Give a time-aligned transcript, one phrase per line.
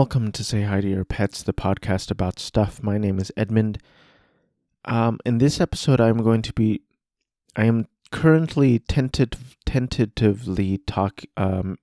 [0.00, 2.82] Welcome to Say Hi to Your Pets, the podcast about stuff.
[2.82, 3.76] My name is Edmond.
[4.86, 6.80] Um, in this episode, I'm going to be,
[7.54, 11.76] I am currently tentative, tentatively talk, um,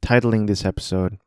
[0.00, 1.18] titling this episode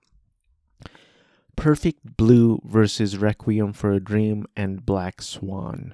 [1.56, 5.94] Perfect Blue versus Requiem for a Dream and Black Swan.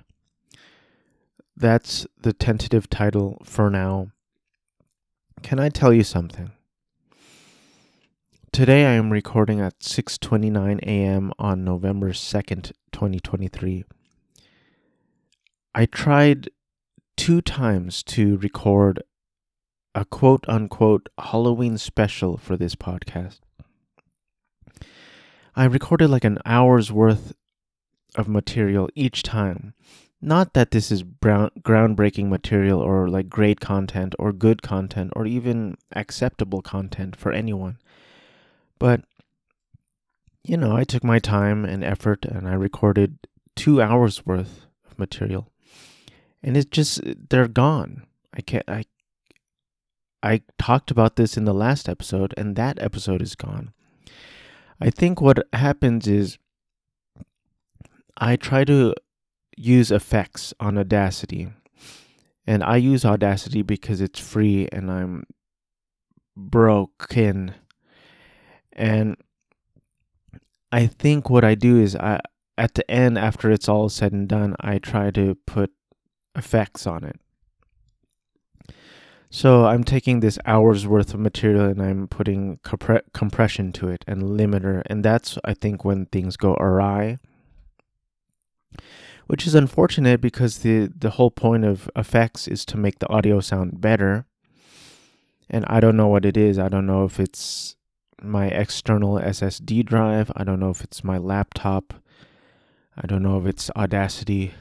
[1.57, 4.11] That's the tentative title for now.
[5.43, 6.51] Can I tell you something?
[8.51, 11.31] Today I am recording at 6:29 a.m.
[11.37, 13.83] on November 2nd, 2023.
[15.75, 16.49] I tried
[17.15, 19.03] two times to record
[19.93, 23.41] a quote unquote Halloween special for this podcast.
[25.55, 27.33] I recorded like an hour's worth
[28.15, 29.73] of material each time.
[30.19, 35.27] Not that this is brown, groundbreaking material or like great content or good content or
[35.27, 37.77] even acceptable content for anyone.
[38.79, 39.01] But,
[40.43, 43.17] you know, I took my time and effort and I recorded
[43.55, 45.51] two hours worth of material.
[46.43, 48.05] And it's just, they're gone.
[48.33, 48.85] I can't, I,
[50.21, 53.71] I talked about this in the last episode and that episode is gone.
[54.79, 56.37] I think what happens is
[58.15, 58.93] I try to
[59.57, 61.49] use effects on Audacity.
[62.45, 65.23] And I use Audacity because it's free and I'm
[66.35, 67.55] broken
[68.77, 69.17] and
[70.71, 72.19] I think what I do is I
[72.57, 75.71] at the end after it's all said and done, I try to put
[76.35, 77.19] effects on it.
[79.29, 84.05] So I'm taking this hour's worth of material and I'm putting compre- compression to it
[84.07, 87.19] and limiter, and that's I think when things go awry.
[89.27, 93.41] Which is unfortunate because the the whole point of effects is to make the audio
[93.41, 94.25] sound better.
[95.49, 96.57] And I don't know what it is.
[96.57, 97.75] I don't know if it's
[98.21, 100.31] my external SSD drive.
[100.35, 101.93] I don't know if it's my laptop.
[102.95, 104.53] I don't know if it's Audacity.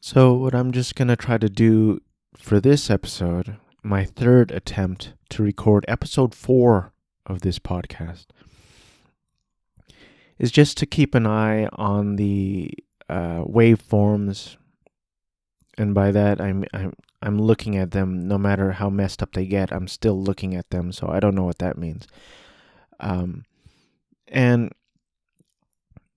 [0.00, 2.00] So, what I'm just going to try to do
[2.36, 6.92] for this episode, my third attempt to record episode four
[7.24, 8.26] of this podcast,
[10.38, 12.70] is just to keep an eye on the
[13.08, 14.56] uh, waveforms.
[15.78, 16.92] And by that, I'm, I'm,
[17.22, 19.72] I'm looking at them no matter how messed up they get.
[19.72, 22.06] I'm still looking at them, so I don't know what that means.
[23.00, 23.44] Um,
[24.28, 24.72] and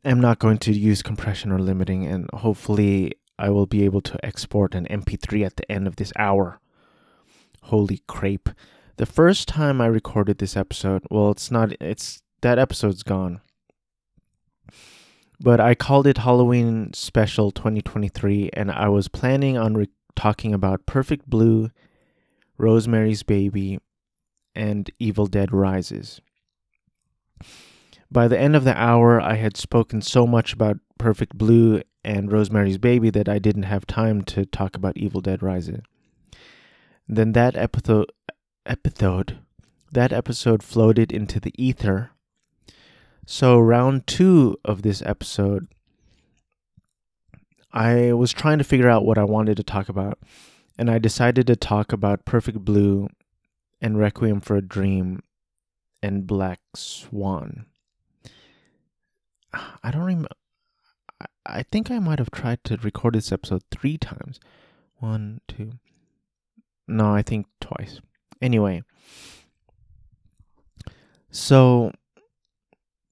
[0.03, 4.25] I'm not going to use compression or limiting, and hopefully, I will be able to
[4.25, 6.59] export an MP3 at the end of this hour.
[7.63, 8.49] Holy crepe.
[8.97, 13.41] The first time I recorded this episode, well, it's not, it's that episode's gone.
[15.39, 20.85] But I called it Halloween Special 2023, and I was planning on re- talking about
[20.85, 21.71] Perfect Blue,
[22.57, 23.79] Rosemary's Baby,
[24.53, 26.19] and Evil Dead Rises.
[28.11, 32.31] By the end of the hour, I had spoken so much about Perfect Blue and
[32.31, 35.83] Rosemary's Baby that I didn't have time to talk about Evil Dead Rising.
[37.07, 38.11] Then that episode,
[38.65, 39.39] episode,
[39.91, 42.11] that episode floated into the ether.
[43.25, 45.67] So round two of this episode,
[47.71, 50.19] I was trying to figure out what I wanted to talk about,
[50.77, 53.07] and I decided to talk about Perfect Blue
[53.79, 55.21] and Requiem for a Dream
[56.01, 57.65] and Black Swan.
[59.53, 60.29] I don't remember.
[61.45, 64.39] I think I might have tried to record this episode three times.
[64.97, 65.71] One, two.
[66.87, 67.99] No, I think twice.
[68.41, 68.83] Anyway.
[71.31, 71.91] So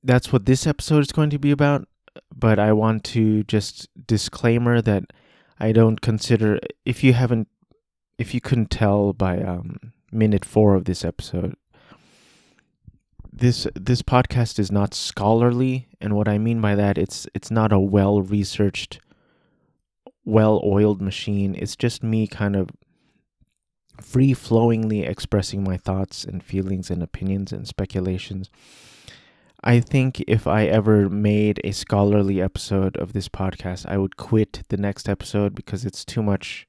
[0.03, 1.87] that's what this episode is going to be about.
[2.35, 5.05] But I want to just disclaimer that
[5.59, 7.47] I don't consider if you haven't
[8.17, 11.55] if you couldn't tell by um minute four of this episode,
[13.39, 17.71] this this podcast is not scholarly and what i mean by that it's it's not
[17.71, 18.99] a well researched
[20.27, 21.55] well oiled machine.
[21.57, 22.69] It's just me kind of
[24.01, 28.49] free flowingly expressing my thoughts and feelings and opinions and speculations.
[29.63, 34.61] I think if i ever made a scholarly episode of this podcast i would quit
[34.69, 36.67] the next episode because it's too much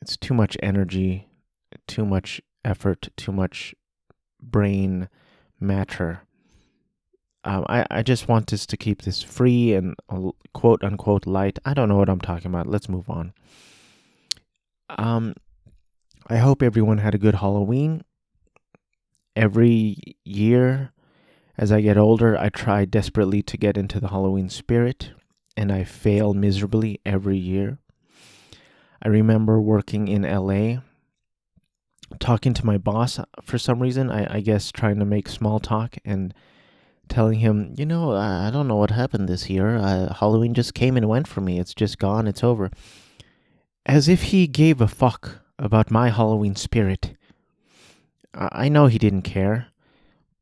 [0.00, 1.28] it's too much energy
[1.86, 3.74] too much effort too much
[4.40, 5.10] brain
[5.60, 6.22] matter.
[7.44, 11.58] Um, I, I just want us to keep this free and uh, quote unquote light.
[11.64, 12.66] I don't know what I'm talking about.
[12.66, 13.32] Let's move on.
[14.90, 15.34] Um,
[16.26, 18.02] I hope everyone had a good Halloween.
[19.36, 20.92] Every year,
[21.56, 25.12] as I get older, I try desperately to get into the Halloween spirit,
[25.56, 27.78] and I fail miserably every year.
[29.00, 30.80] I remember working in LA
[32.18, 34.10] talking to my boss for some reason.
[34.10, 36.34] I, I guess trying to make small talk and
[37.08, 39.76] telling him, you know, I, I don't know what happened this year.
[39.76, 41.58] Uh, Halloween just came and went for me.
[41.58, 42.26] It's just gone.
[42.26, 42.70] It's over.
[43.86, 47.14] As if he gave a fuck about my Halloween spirit.
[48.34, 49.68] I, I know he didn't care,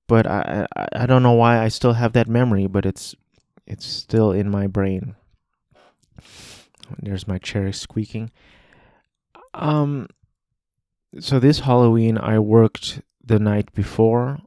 [0.07, 3.15] but I, I I don't know why I still have that memory, but it's
[3.67, 5.15] it's still in my brain.
[7.01, 8.31] There's my chair squeaking.
[9.55, 10.09] Um
[11.21, 14.39] so this Halloween I worked the night before,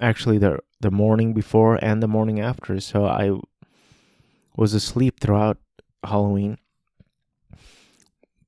[0.00, 2.80] actually the the morning before and the morning after.
[2.80, 3.38] So I
[4.56, 5.58] was asleep throughout
[6.04, 6.58] Halloween.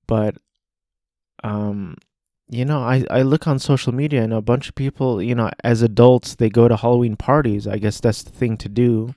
[0.06, 0.36] But
[1.42, 1.96] um
[2.50, 5.50] you know, I, I look on social media and a bunch of people, you know,
[5.64, 7.66] as adults, they go to Halloween parties.
[7.66, 9.14] I guess that's the thing to do.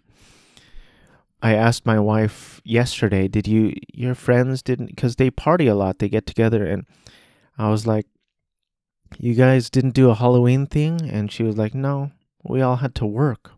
[1.42, 6.00] I asked my wife yesterday, did you, your friends didn't, because they party a lot,
[6.00, 6.66] they get together.
[6.66, 6.86] And
[7.58, 8.08] I was like,
[9.20, 11.10] you guys didn't do a Halloween thing?
[11.10, 12.12] And she was like, no,
[12.44, 13.52] we all had to work.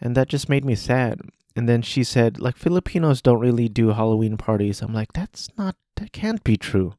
[0.00, 1.20] And that just made me sad.
[1.56, 4.82] And then she said, like, Filipinos don't really do Halloween parties.
[4.82, 6.94] I'm like, that's not, that can't be true.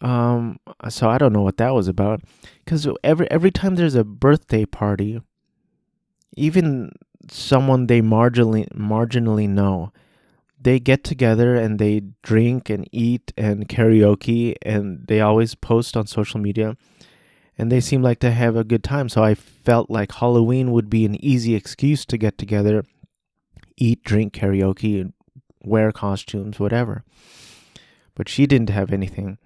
[0.00, 2.20] Um, so I don't know what that was about.
[2.64, 5.20] Because every, every time there's a birthday party,
[6.36, 6.92] even
[7.30, 9.92] someone they marginally, marginally know,
[10.62, 16.06] they get together and they drink and eat and karaoke and they always post on
[16.06, 16.76] social media
[17.58, 19.08] and they seem like to have a good time.
[19.08, 22.84] So I felt like Halloween would be an easy excuse to get together,
[23.76, 25.12] eat, drink, karaoke, and
[25.62, 27.04] wear costumes, whatever.
[28.14, 29.38] But she didn't have anything.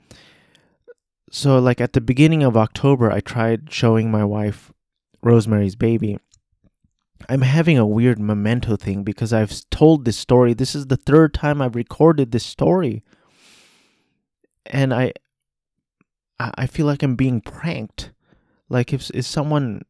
[1.31, 4.73] So, like at the beginning of October, I tried showing my wife
[5.23, 6.19] Rosemary's Baby.
[7.29, 10.55] I'm having a weird memento thing because I've told this story.
[10.55, 13.03] This is the third time I've recorded this story.
[14.67, 15.13] And I
[16.39, 18.13] I feel like I'm being pranked.
[18.69, 19.83] Like if is someone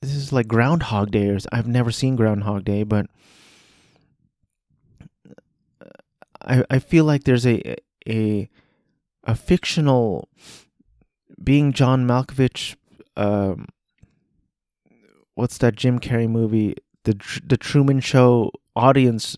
[0.00, 3.06] this is like Groundhog Day or I've never seen Groundhog Day, but
[6.42, 7.76] I I feel like there's a
[8.08, 8.48] a
[9.24, 10.28] a fictional
[11.42, 12.76] being John Malkovich
[13.16, 13.66] um
[15.34, 17.14] what's that Jim Carrey movie the
[17.44, 19.36] the Truman Show audience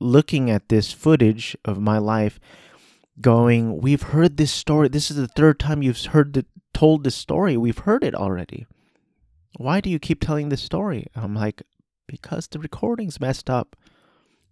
[0.00, 2.40] looking at this footage of my life
[3.20, 4.88] going, We've heard this story.
[4.88, 7.56] This is the third time you've heard the, told this story.
[7.56, 8.66] We've heard it already.
[9.56, 11.06] Why do you keep telling this story?
[11.14, 11.62] I'm like,
[12.06, 13.76] Because the recording's messed up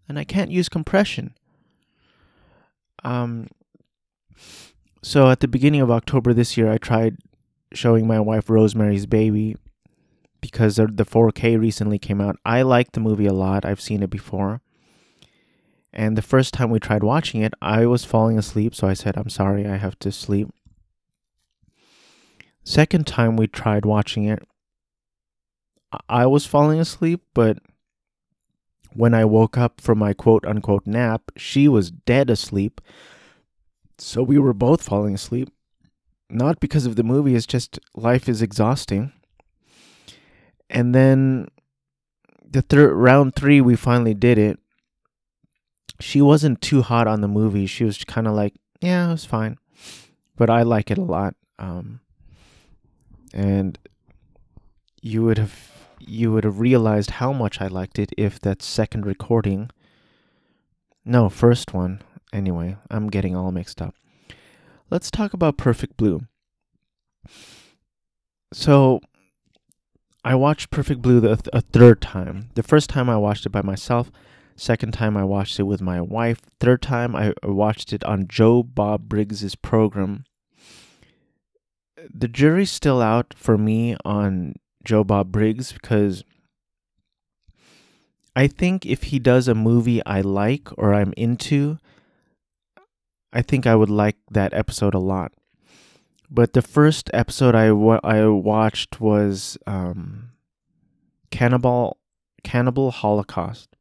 [0.09, 1.35] and I can't use compression.
[3.05, 3.49] Um,
[5.03, 7.17] so at the beginning of October this year, I tried
[7.73, 9.57] showing my wife Rosemary's Baby
[10.43, 12.37] because the 4K recently came out.
[12.45, 13.65] I like the movie a lot.
[13.65, 14.61] I've seen it before.
[15.95, 19.17] And the first time we tried watching it, I was falling asleep, so I said,
[19.17, 20.49] I'm sorry, I have to sleep.
[22.65, 24.43] Second time we tried watching it,
[26.09, 27.59] I was falling asleep, but
[28.95, 32.81] when I woke up from my quote unquote nap, she was dead asleep.
[33.99, 35.51] So we were both falling asleep.
[36.31, 39.13] Not because of the movie, it's just life is exhausting.
[40.73, 41.49] And then
[42.45, 44.59] the third round three, we finally did it
[46.03, 47.67] she wasn't too hot on the movie.
[47.67, 49.59] She was kind of like, yeah, it was fine,
[50.37, 51.35] but I like it a lot.
[51.59, 52.01] Um,
[53.33, 53.79] and
[55.01, 59.07] you would have you would have realized how much I liked it if that second
[59.07, 59.71] recording.
[61.05, 62.03] No, first one.
[62.33, 63.95] Anyway, I'm getting all mixed up.
[64.91, 66.23] Let's talk about Perfect Blue.
[68.53, 69.01] So,
[70.25, 72.51] I watched Perfect Blue the th- a third time.
[72.55, 74.11] The first time I watched it by myself.
[74.55, 76.41] Second time I watched it with my wife.
[76.61, 80.25] Third time I watched it on Joe Bob Briggs's program.
[82.13, 86.23] The jury's still out for me on Joe Bob Briggs because
[88.37, 91.79] I think if he does a movie I like or I'm into,
[93.33, 95.33] I think I would like that episode a lot.
[96.35, 100.31] But the first episode I, I watched was um,
[101.31, 101.99] Cannibal
[102.43, 103.77] Cannibal Holocaust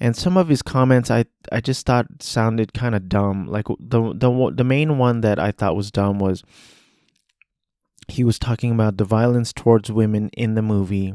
[0.00, 3.46] and some of his comments I I just thought sounded kind of dumb.
[3.46, 6.42] Like the the the main one that I thought was dumb was
[8.06, 11.14] he was talking about the violence towards women in the movie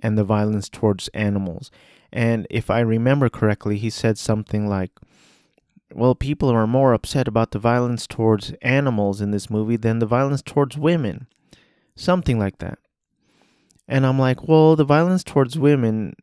[0.00, 1.70] and the violence towards animals.
[2.12, 4.92] And if I remember correctly, he said something like
[5.94, 10.06] well, people are more upset about the violence towards animals in this movie than the
[10.06, 11.26] violence towards women.
[11.96, 12.78] Something like that.
[13.88, 16.14] And I'm like, well, the violence towards women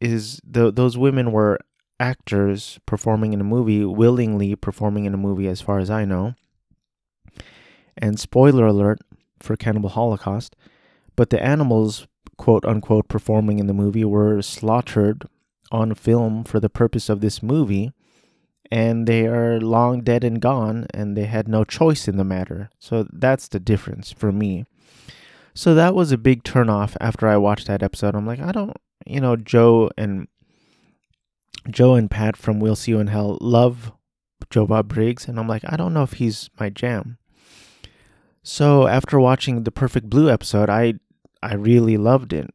[0.00, 1.58] is the, those women were
[1.98, 6.34] actors performing in a movie, willingly performing in a movie, as far as I know.
[7.96, 9.00] And spoiler alert
[9.40, 10.56] for Cannibal Holocaust,
[11.16, 15.28] but the animals, quote unquote, performing in the movie were slaughtered
[15.70, 17.92] on film for the purpose of this movie,
[18.70, 22.70] and they are long dead and gone, and they had no choice in the matter.
[22.78, 24.64] So that's the difference for me.
[25.54, 28.14] So that was a big turnoff after I watched that episode.
[28.14, 30.26] I'm like, I don't, you know, Joe and
[31.70, 33.92] Joe and Pat from We'll See You in Hell love
[34.50, 37.18] Joe Bob Briggs, and I'm like, I don't know if he's my jam.
[38.42, 40.94] So after watching the Perfect Blue episode, I
[41.42, 42.50] I really loved it.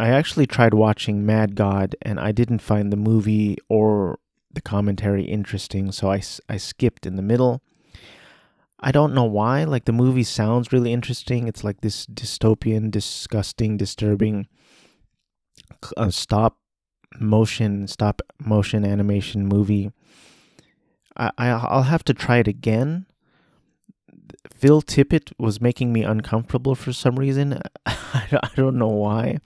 [0.00, 4.18] I actually tried watching Mad God, and I didn't find the movie or
[4.54, 7.62] the commentary interesting, so I, I skipped in the middle.
[8.80, 9.64] I don't know why.
[9.64, 11.46] Like the movie sounds really interesting.
[11.46, 14.48] It's like this dystopian, disgusting, disturbing
[15.96, 16.58] uh, stop
[17.18, 19.92] motion, stop motion animation movie.
[21.16, 23.06] I, I I'll have to try it again.
[24.52, 27.60] Phil Tippett was making me uncomfortable for some reason.
[27.86, 29.38] I don't know why.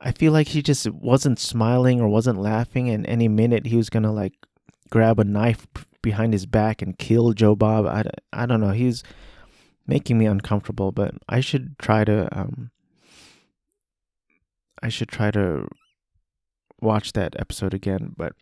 [0.00, 3.90] I feel like he just wasn't smiling or wasn't laughing, and any minute he was
[3.90, 4.34] gonna like
[4.88, 5.66] grab a knife
[6.02, 7.86] behind his back and kill Joe Bob.
[7.86, 8.70] I, I don't know.
[8.70, 9.02] He's
[9.86, 12.70] making me uncomfortable, but I should try to um
[14.82, 15.68] I should try to
[16.80, 18.32] watch that episode again, but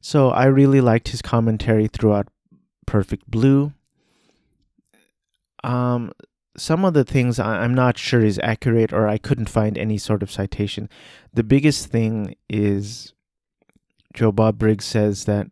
[0.00, 2.28] so I really liked his commentary throughout
[2.86, 3.72] Perfect Blue.
[5.64, 6.12] Um
[6.56, 10.22] some of the things I'm not sure is accurate or I couldn't find any sort
[10.22, 10.88] of citation.
[11.32, 13.12] The biggest thing is
[14.12, 15.48] Joe Bob Briggs says that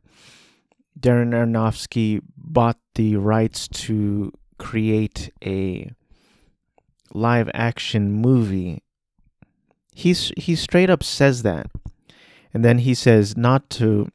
[0.99, 5.91] Darren Aronofsky bought the rights to create a
[7.13, 8.83] live action movie.
[9.93, 11.67] He's he straight up says that.
[12.55, 14.09] And then he says not to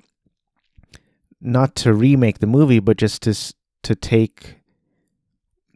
[1.41, 3.35] not to remake the movie but just to
[3.83, 4.56] to take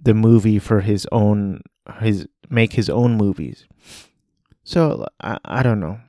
[0.02, 1.62] the movie for his own
[2.00, 3.66] his make his own movies.
[4.64, 6.00] So I, I don't know.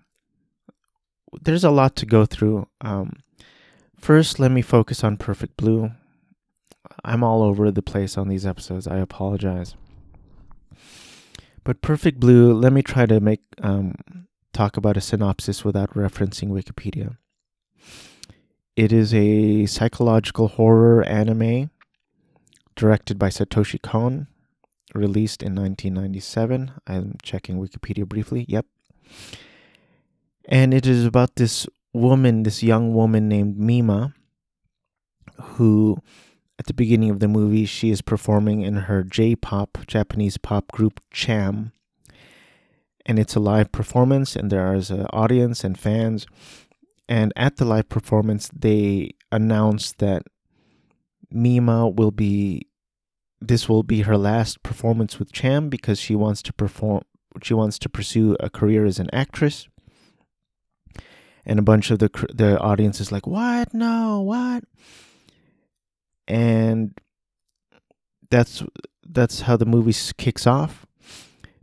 [1.40, 2.68] There's a lot to go through.
[2.82, 3.22] Um,
[4.02, 5.92] First, let me focus on Perfect Blue.
[7.04, 8.88] I'm all over the place on these episodes.
[8.88, 9.76] I apologize.
[11.62, 13.94] But Perfect Blue, let me try to make um,
[14.52, 17.16] talk about a synopsis without referencing Wikipedia.
[18.74, 21.70] It is a psychological horror anime
[22.74, 24.26] directed by Satoshi Kon,
[24.94, 26.72] released in 1997.
[26.86, 28.44] I'm checking Wikipedia briefly.
[28.48, 28.66] Yep.
[30.46, 34.14] And it is about this woman, this young woman named Mima,
[35.40, 35.98] who
[36.58, 41.00] at the beginning of the movie she is performing in her J-pop Japanese pop group
[41.10, 41.72] Cham,
[43.04, 46.26] and it's a live performance, and there is an audience and fans.
[47.08, 50.22] And at the live performance, they announce that
[51.32, 52.66] Mima will be
[53.40, 57.02] this will be her last performance with Cham because she wants to perform
[57.42, 59.68] she wants to pursue a career as an actress
[61.44, 63.74] and a bunch of the the audience is like, "What?
[63.74, 64.64] No, what?"
[66.28, 66.98] And
[68.30, 68.62] that's
[69.04, 70.86] that's how the movie kicks off.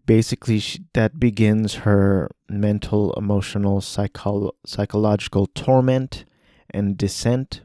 [0.06, 6.26] Basically, she, that begins her mental, emotional, psycho- psychological torment
[6.72, 7.62] and descent.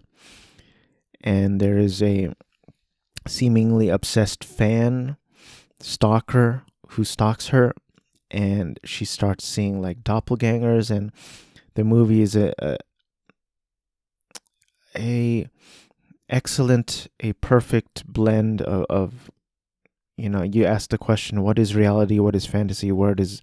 [1.24, 2.34] And there is a
[3.26, 5.16] seemingly obsessed fan
[5.80, 7.74] stalker who stalks her
[8.30, 11.12] and she starts seeing like doppelgangers and
[11.74, 12.76] the movie is a, a,
[14.96, 15.48] a
[16.28, 19.30] excellent, a perfect blend of, of,
[20.16, 22.18] you know, you ask the question, what is reality?
[22.18, 22.92] What is fantasy?
[22.92, 23.42] Where does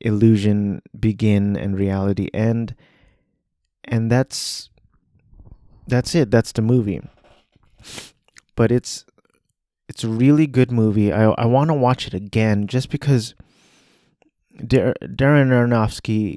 [0.00, 2.74] illusion begin and reality end?
[3.84, 4.69] And that's
[5.90, 6.30] that's it.
[6.30, 7.00] That's the movie.
[8.56, 9.04] But it's
[9.88, 11.12] it's a really good movie.
[11.12, 13.34] I I want to watch it again just because
[14.66, 16.36] Dar- Darren Aronofsky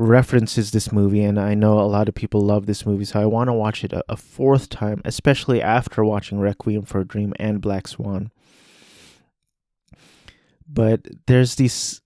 [0.00, 3.26] references this movie, and I know a lot of people love this movie, so I
[3.26, 7.34] want to watch it a, a, fourth time, especially after watching Requiem for a Dream
[7.38, 8.30] and Black Swan.
[10.66, 12.00] But there's these.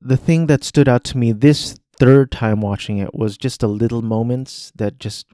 [0.00, 3.68] The thing that stood out to me this third time watching it was just the
[3.68, 5.26] little moments that just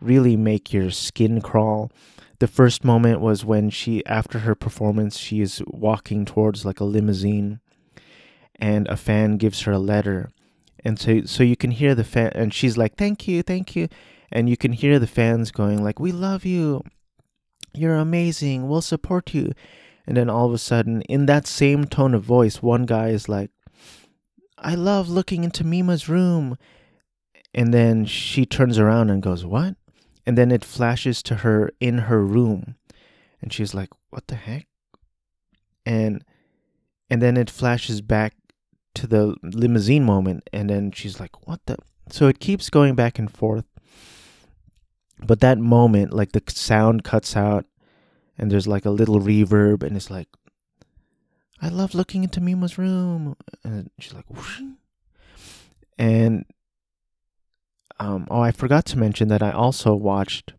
[0.00, 1.90] really make your skin crawl.
[2.38, 6.84] The first moment was when she, after her performance, she is walking towards like a
[6.84, 7.60] limousine
[8.60, 10.30] and a fan gives her a letter.
[10.84, 13.88] And so so you can hear the fan and she's like thank you thank you.
[14.30, 16.82] And you can hear the fans going like we love you.
[17.74, 18.68] You're amazing.
[18.68, 19.52] We'll support you.
[20.06, 23.28] And then all of a sudden in that same tone of voice one guy is
[23.28, 23.50] like
[24.58, 26.56] i love looking into mima's room.
[27.52, 29.74] And then she turns around and goes what
[30.26, 32.76] and then it flashes to her in her room.
[33.40, 34.66] And she's like what the heck?
[35.86, 36.24] And
[37.08, 38.34] and then it flashes back
[38.94, 41.76] to the limousine moment and then she's like what the
[42.10, 43.64] so it keeps going back and forth.
[45.22, 47.66] But that moment like the sound cuts out
[48.38, 50.28] and there's like a little reverb and it's like
[51.62, 53.36] i love looking into mima's room.
[53.64, 54.60] And she's like Whoosh.
[55.98, 56.44] and
[58.00, 60.54] um, oh i forgot to mention that i also watched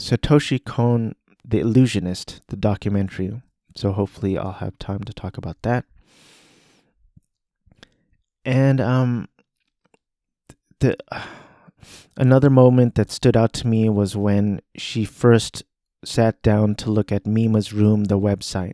[0.00, 1.14] satoshi kon
[1.44, 3.42] the illusionist the documentary.
[3.76, 5.84] So hopefully i'll have time to talk about that.
[8.44, 9.28] And um
[10.80, 10.96] the
[12.16, 15.62] another moment that stood out to me was when she first
[16.04, 18.72] sat down to look at Mima's room the website.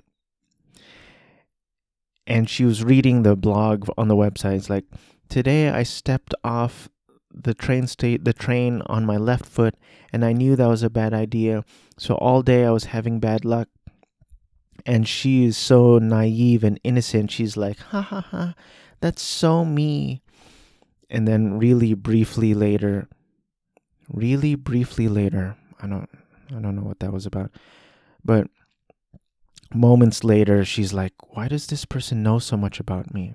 [2.26, 4.56] And she was reading the blog on the website.
[4.56, 4.84] It's like
[5.28, 6.88] today i stepped off
[7.36, 9.74] the train state the train on my left foot
[10.12, 11.64] and i knew that was a bad idea.
[11.98, 13.68] So all day i was having bad luck.
[14.84, 17.30] And she is so naive and innocent.
[17.30, 18.54] She's like ha ha ha.
[19.00, 20.22] That's so me.
[21.10, 23.08] And then really briefly later
[24.12, 26.08] really briefly later i don't
[26.50, 27.50] i don't know what that was about
[28.24, 28.48] but
[29.74, 33.34] moments later she's like why does this person know so much about me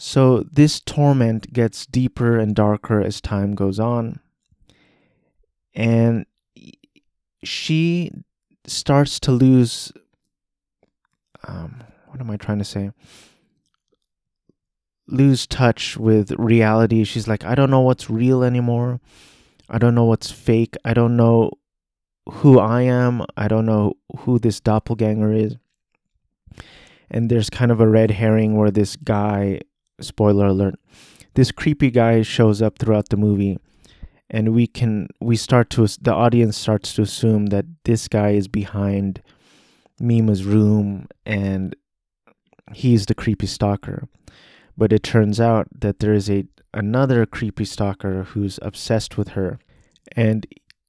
[0.00, 4.18] so this torment gets deeper and darker as time goes on
[5.74, 6.26] and
[7.44, 8.10] she
[8.66, 9.92] starts to lose
[11.46, 12.90] um what am i trying to say
[15.10, 17.04] lose touch with reality.
[17.04, 19.00] She's like, I don't know what's real anymore.
[19.68, 20.76] I don't know what's fake.
[20.84, 21.52] I don't know
[22.28, 23.24] who I am.
[23.36, 25.56] I don't know who this doppelganger is.
[27.10, 29.60] And there's kind of a red herring where this guy,
[30.00, 30.74] spoiler alert,
[31.34, 33.58] this creepy guy shows up throughout the movie.
[34.28, 38.46] And we can, we start to, the audience starts to assume that this guy is
[38.46, 39.22] behind
[39.98, 41.74] Mima's room and
[42.72, 44.08] he's the creepy stalker.
[44.76, 49.58] But it turns out that there is a another creepy stalker who's obsessed with her
[50.14, 50.46] and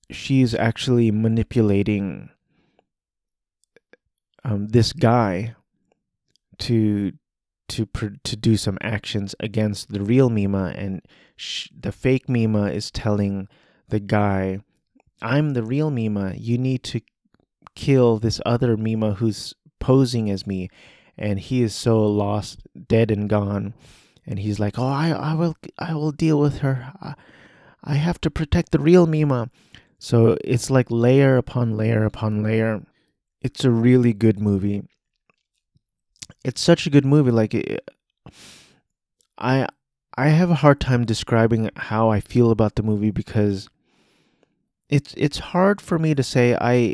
[0.10, 2.30] she's actually manipulating
[4.44, 5.56] um, this guy
[6.60, 7.12] to
[7.72, 7.88] to
[8.24, 11.02] to do some actions against the real Mima, and
[11.36, 13.48] sh- the fake Mima is telling
[13.90, 14.60] the guy,
[15.22, 16.34] "I'm the real Mima.
[16.38, 17.02] You need to
[17.76, 20.70] kill this other Mima who's posing as me."
[21.22, 23.74] and he is so lost, dead and gone.
[24.26, 26.94] And he's like, "Oh, I, I will, I will deal with her.
[27.02, 27.14] I,
[27.84, 29.50] I have to protect the real Mima."
[30.00, 32.82] So it's like layer upon layer upon layer.
[33.42, 34.84] It's a really good movie.
[36.44, 37.32] It's such a good movie.
[37.32, 37.88] Like, it,
[39.38, 39.68] I,
[40.18, 43.70] I have a hard time describing how I feel about the movie because
[44.90, 46.94] it's it's hard for me to say I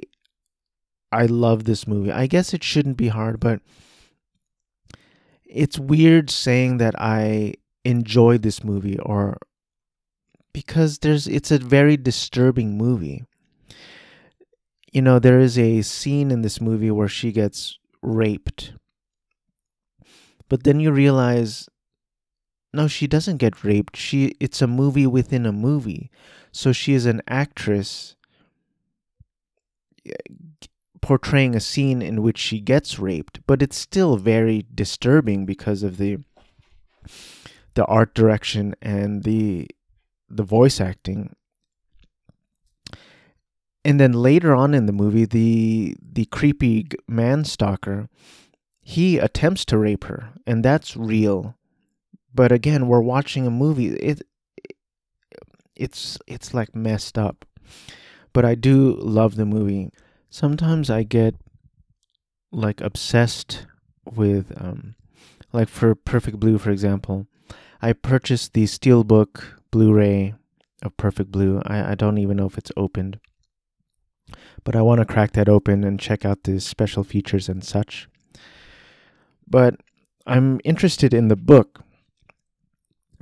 [1.12, 2.12] I love this movie.
[2.12, 3.60] I guess it shouldn't be hard, but
[5.44, 9.38] it's weird saying that I enjoy this movie or
[10.54, 13.26] because there's it's a very disturbing movie.
[14.92, 18.74] You know, there is a scene in this movie where she gets raped.
[20.50, 21.68] But then you realize
[22.74, 23.96] no, she doesn't get raped.
[23.96, 26.12] She it's a movie within a movie.
[26.52, 28.16] So she is an actress
[30.06, 30.14] eh,
[31.02, 35.98] portraying a scene in which she gets raped, but it's still very disturbing because of
[35.98, 36.18] the
[37.76, 39.68] the art direction and the
[40.30, 41.36] the voice acting.
[43.86, 48.10] And then later on in the movie, the the creepy man stalker,
[48.88, 51.56] he attempts to rape her, and that's real.
[52.34, 53.88] But again, we're watching a movie.
[53.88, 54.22] It
[55.76, 57.46] it's it's like messed up.
[58.32, 59.92] But I do love the movie
[60.30, 61.36] sometimes I get
[62.52, 63.66] like obsessed
[64.06, 64.96] with um
[65.52, 67.28] like for Perfect Blue for example.
[67.82, 70.34] I purchased the Steelbook Blu-ray
[70.82, 71.62] of Perfect Blue.
[71.66, 73.20] I, I don't even know if it's opened.
[74.64, 78.08] But I want to crack that open and check out the special features and such.
[79.50, 79.76] But
[80.26, 81.82] I'm interested in the book.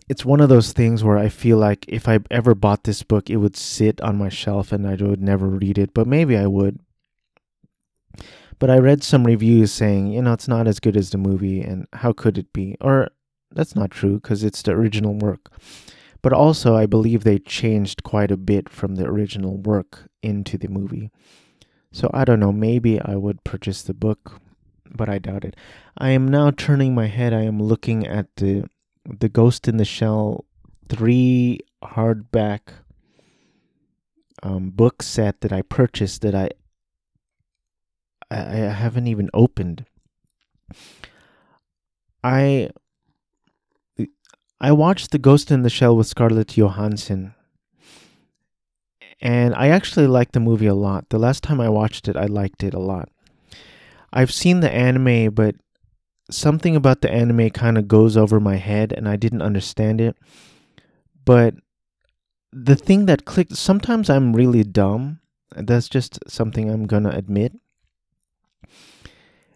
[0.07, 3.29] It's one of those things where I feel like if I ever bought this book,
[3.29, 5.93] it would sit on my shelf and I would never read it.
[5.93, 6.79] But maybe I would.
[8.59, 11.61] But I read some reviews saying, you know, it's not as good as the movie,
[11.61, 12.77] and how could it be?
[12.79, 13.09] Or
[13.51, 15.51] that's not true because it's the original work.
[16.21, 20.69] But also, I believe they changed quite a bit from the original work into the
[20.69, 21.11] movie.
[21.91, 24.41] So I don't know, maybe I would purchase the book,
[24.89, 25.55] but I doubt it.
[25.97, 28.65] I am now turning my head, I am looking at the
[29.07, 30.45] the Ghost in the Shell
[30.89, 32.61] 3 hardback
[34.41, 36.49] um, book set that I purchased that I
[38.31, 39.85] I, I haven't even opened.
[42.23, 42.69] I
[44.59, 47.35] I watched The Ghost in the Shell with Scarlett Johansson.
[49.21, 51.09] And I actually liked the movie a lot.
[51.09, 53.09] The last time I watched it, I liked it a lot.
[54.15, 55.55] I've seen the anime, but
[56.31, 60.15] something about the anime kind of goes over my head and I didn't understand it.
[61.25, 61.55] But
[62.53, 65.19] the thing that clicked, sometimes I'm really dumb.
[65.55, 67.53] That's just something I'm going to admit.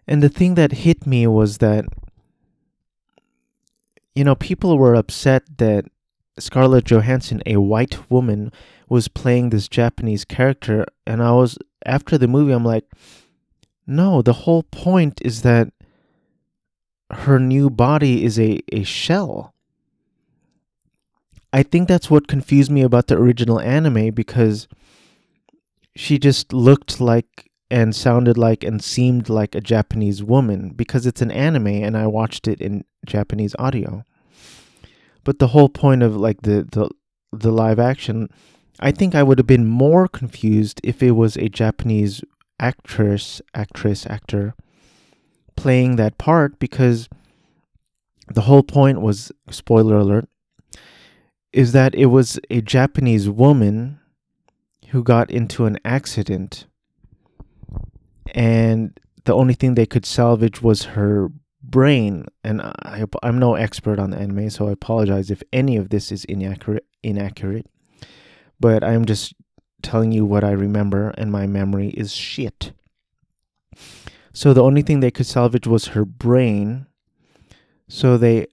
[0.06, 1.86] And the thing that hit me was that,
[4.14, 5.86] you know, people were upset that
[6.38, 8.52] Scarlett Johansson, a white woman,
[8.90, 10.86] was playing this Japanese character.
[11.06, 12.86] And I was, after the movie, I'm like,
[13.90, 15.74] no, the whole point is that
[17.12, 19.56] her new body is a, a shell.
[21.52, 24.68] I think that's what confused me about the original anime because
[25.96, 31.22] she just looked like and sounded like and seemed like a Japanese woman because it's
[31.22, 34.06] an anime and I watched it in Japanese audio.
[35.24, 36.90] But the whole point of like the the
[37.32, 38.30] the live action,
[38.80, 42.24] I think I would have been more confused if it was a Japanese
[42.60, 44.56] actress, actress, actor
[45.56, 47.10] playing that part because
[48.28, 50.30] the whole point was spoiler alert
[51.52, 54.00] is that it was a Japanese woman
[54.90, 56.66] who got into an accident.
[58.34, 61.30] And the only thing they could salvage was her
[61.62, 62.26] brain.
[62.44, 66.24] And I, i'm no expert on anime so i apologize if any of this is
[66.26, 67.68] inaccurate inaccurate.
[68.60, 69.34] But i'm just
[69.82, 72.72] telling you what i remember and my memory is shit
[74.34, 76.86] so the only thing they could salvage was her brain.
[77.88, 78.48] So they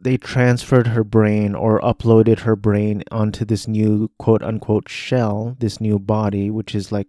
[0.00, 5.80] they transferred her brain or uploaded her brain onto this new quote unquote shell, this
[5.80, 7.08] new body, which is like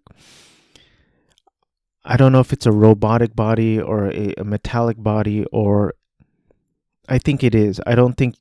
[2.05, 5.93] I don't know if it's a robotic body or a, a metallic body or
[7.07, 7.81] I think it is.
[7.87, 8.35] I don't think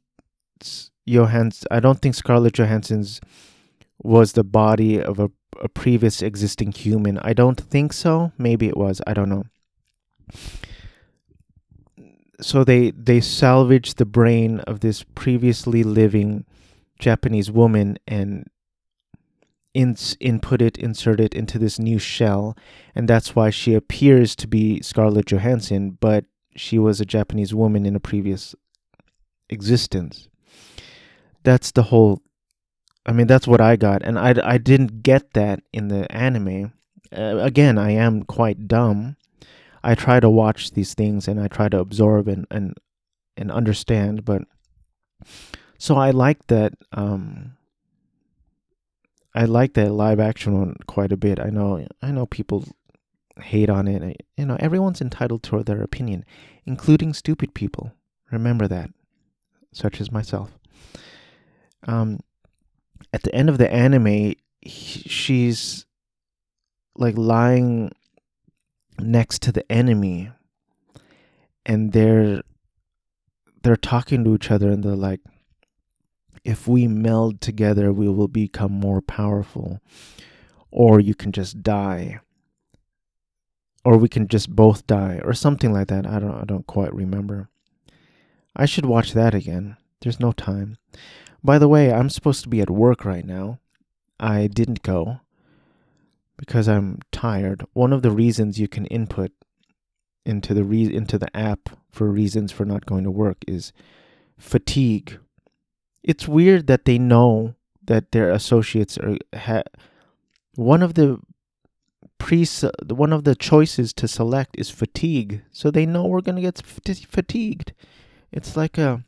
[1.09, 3.21] Johans I don't think Scarlett Johansson's
[4.03, 7.19] was the body of a a previous existing human.
[7.19, 8.33] I don't think so.
[8.39, 9.01] Maybe it was.
[9.07, 9.45] I don't know.
[12.41, 16.45] So they they salvaged the brain of this previously living
[16.99, 18.49] Japanese woman and
[19.75, 22.57] ins input it, insert it into this new shell,
[22.95, 26.25] and that's why she appears to be Scarlett Johansson, but
[26.57, 28.55] she was a Japanese woman in a previous
[29.49, 30.29] existence.
[31.45, 32.23] That's the whole
[33.05, 36.73] I mean, that's what I got, and I, I didn't get that in the anime.
[37.11, 39.17] Uh, again, I am quite dumb.
[39.83, 42.75] I try to watch these things and I try to absorb and and
[43.37, 44.43] and understand, but
[45.79, 46.75] so I like that.
[46.93, 47.57] Um,
[49.35, 51.41] I like that live action one quite a bit.
[51.41, 52.65] I know I know people
[53.41, 54.25] hate on it.
[54.37, 56.25] You know, everyone's entitled to their opinion,
[56.65, 57.93] including stupid people.
[58.31, 58.91] Remember that,
[59.73, 60.53] such as myself.
[61.87, 62.21] Um,
[63.13, 65.87] at the end of the anime, he, she's
[66.97, 67.93] like lying
[68.99, 70.31] next to the enemy,
[71.67, 72.43] and they're
[73.63, 75.21] they're talking to each other, and they're like,
[76.45, 79.81] "If we meld together, we will become more powerful,
[80.71, 82.21] or you can just die."
[83.85, 86.07] Or we can just both die, or something like that.
[86.07, 86.35] I don't.
[86.35, 87.49] I don't quite remember.
[88.55, 89.77] I should watch that again.
[90.01, 90.79] There's no time.
[91.45, 93.59] By the way, I'm supposed to be at work right now.
[94.21, 95.21] I didn't go
[96.37, 97.65] because I'm tired.
[97.73, 99.33] One of the reasons you can input
[100.25, 103.73] into the re- into the app for reasons for not going to work is
[104.39, 105.19] fatigue.
[106.03, 109.65] It's weird that they know that their associates are ha-
[110.55, 111.19] one of the
[112.19, 112.47] pre
[112.89, 115.43] one of the choices to select is fatigue.
[115.51, 117.73] So they know we're going to get fatigued.
[118.31, 119.05] It's like a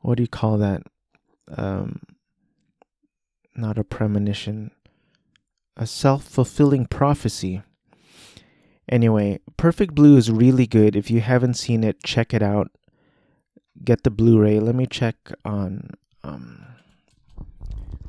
[0.00, 0.82] what do you call that?
[1.56, 2.00] Um,
[3.56, 4.70] not a premonition,
[5.76, 7.62] a self fulfilling prophecy.
[8.88, 10.96] Anyway, Perfect Blue is really good.
[10.96, 12.70] If you haven't seen it, check it out.
[13.84, 14.58] Get the Blu ray.
[14.58, 15.90] Let me check on.
[16.24, 16.66] Um,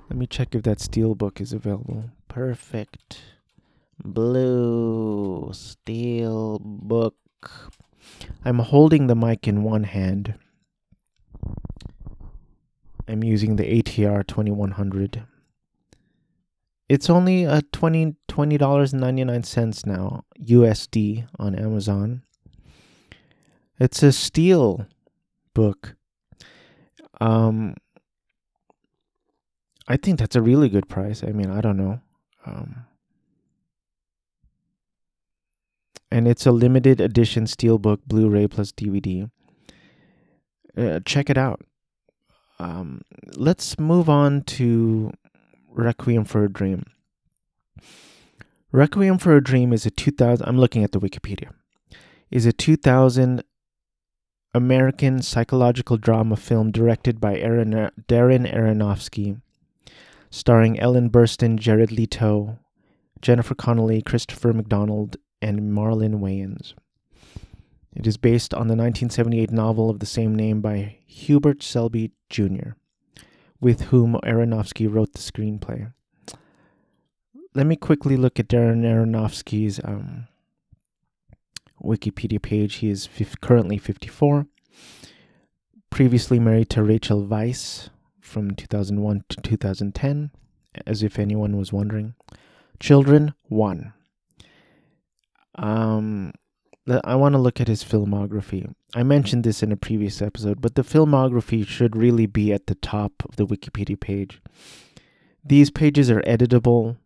[0.09, 2.09] let me check if that Steelbook is available.
[2.27, 3.21] Perfect
[4.03, 7.13] Blue Steelbook.
[8.43, 10.33] I'm holding the mic in one hand.
[13.11, 15.23] I'm using the ATR 2100.
[16.87, 22.21] It's only a 20 $20.99 now, USD on Amazon.
[23.81, 24.87] It's a steel
[25.53, 25.95] book.
[27.19, 27.75] Um
[29.89, 31.21] I think that's a really good price.
[31.21, 31.99] I mean, I don't know.
[32.45, 32.85] Um
[36.09, 39.29] and it's a limited edition steelbook Blu-ray plus DVD.
[40.77, 41.61] Uh, check it out.
[42.61, 43.01] Um,
[43.35, 45.11] let's move on to
[45.69, 46.83] Requiem for a Dream.
[48.71, 51.49] Requiem for a Dream is a 2000 I'm looking at the Wikipedia.
[52.29, 53.43] Is a 2000
[54.53, 59.41] American psychological drama film directed by Aaron, Darren Aronofsky,
[60.29, 62.59] starring Ellen Burstyn, Jared Leto,
[63.23, 66.75] Jennifer Connelly, Christopher McDonald, and Marlon Wayans.
[67.93, 72.71] It is based on the 1978 novel of the same name by Hubert Selby Jr.,
[73.59, 75.91] with whom Aronofsky wrote the screenplay.
[77.53, 80.27] Let me quickly look at Darren Aronofsky's um,
[81.83, 82.75] Wikipedia page.
[82.75, 83.09] He is
[83.41, 84.47] currently 54.
[85.89, 87.89] Previously married to Rachel Weisz
[88.21, 90.31] from 2001 to 2010,
[90.87, 92.15] as if anyone was wondering.
[92.79, 93.91] Children, one.
[95.55, 96.31] Um,
[97.03, 98.73] I want to look at his filmography.
[98.95, 102.75] I mentioned this in a previous episode, but the filmography should really be at the
[102.75, 104.41] top of the Wikipedia page.
[105.43, 106.97] These pages are editable,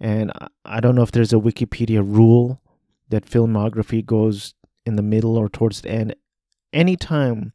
[0.00, 0.32] and
[0.64, 2.60] I don't know if there's a Wikipedia rule
[3.08, 6.14] that filmography goes in the middle or towards the end.
[6.72, 7.52] Anytime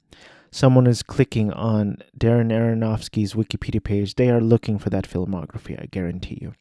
[0.49, 5.88] someone is clicking on Darren Aronofsky's Wikipedia page, they are looking for that filmography, I
[5.88, 6.53] guarantee you.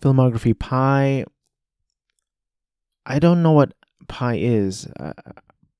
[0.00, 1.24] Filmography Pi.
[3.08, 3.72] I don't know what
[4.06, 4.86] Pi is.
[5.00, 5.14] Uh,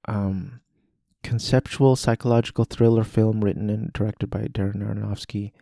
[0.06, 0.60] um,
[1.22, 5.52] conceptual psychological thriller film written and directed by Darren Aronofsky.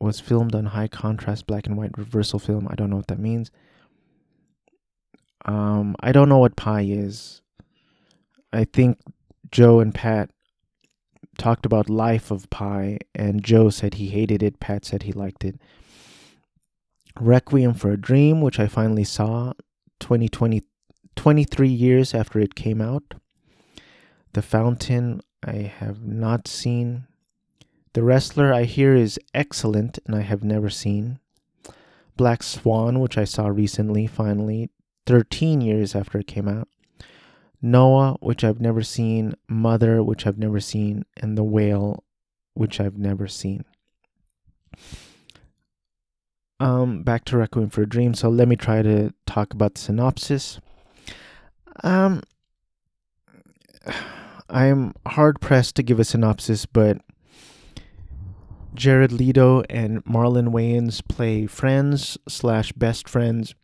[0.00, 2.66] Was filmed on high contrast black and white reversal film.
[2.68, 3.52] I don't know what that means.
[5.44, 7.40] Um, I don't know what Pi is.
[8.52, 8.98] I think
[9.52, 10.30] Joe and Pat
[11.38, 14.58] talked about Life of Pi, and Joe said he hated it.
[14.58, 15.60] Pat said he liked it.
[17.20, 19.52] Requiem for a Dream, which I finally saw
[20.04, 20.62] 2020,
[21.16, 23.14] 23 years after it came out.
[24.34, 27.06] The Fountain, I have not seen.
[27.94, 31.20] The Wrestler, I hear, is excellent, and I have never seen.
[32.18, 34.68] Black Swan, which I saw recently, finally,
[35.06, 36.68] 13 years after it came out.
[37.62, 39.34] Noah, which I've never seen.
[39.48, 41.06] Mother, which I've never seen.
[41.16, 42.04] And The Whale,
[42.52, 43.64] which I've never seen
[46.64, 48.14] um, back to Requiem for a Dream.
[48.14, 50.60] So let me try to talk about the synopsis.
[51.82, 52.22] Um,
[54.48, 56.98] I am hard pressed to give a synopsis, but
[58.74, 63.54] Jared Leto and Marlon Wayans play friends slash best friends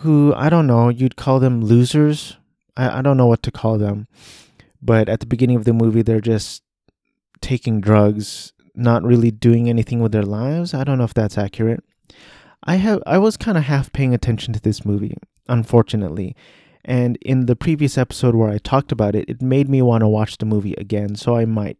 [0.00, 2.36] who I don't know, you'd call them losers.
[2.76, 4.08] I, I don't know what to call them.
[4.82, 6.62] But at the beginning of the movie, they're just
[7.40, 10.74] taking drugs not really doing anything with their lives.
[10.74, 11.82] I don't know if that's accurate.
[12.64, 15.16] I have I was kind of half paying attention to this movie,
[15.48, 16.34] unfortunately.
[16.84, 20.08] And in the previous episode where I talked about it, it made me want to
[20.08, 21.78] watch the movie again, so I might.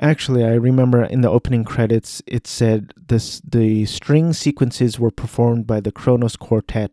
[0.00, 5.66] Actually, I remember in the opening credits it said this the string sequences were performed
[5.66, 6.92] by the Kronos Quartet.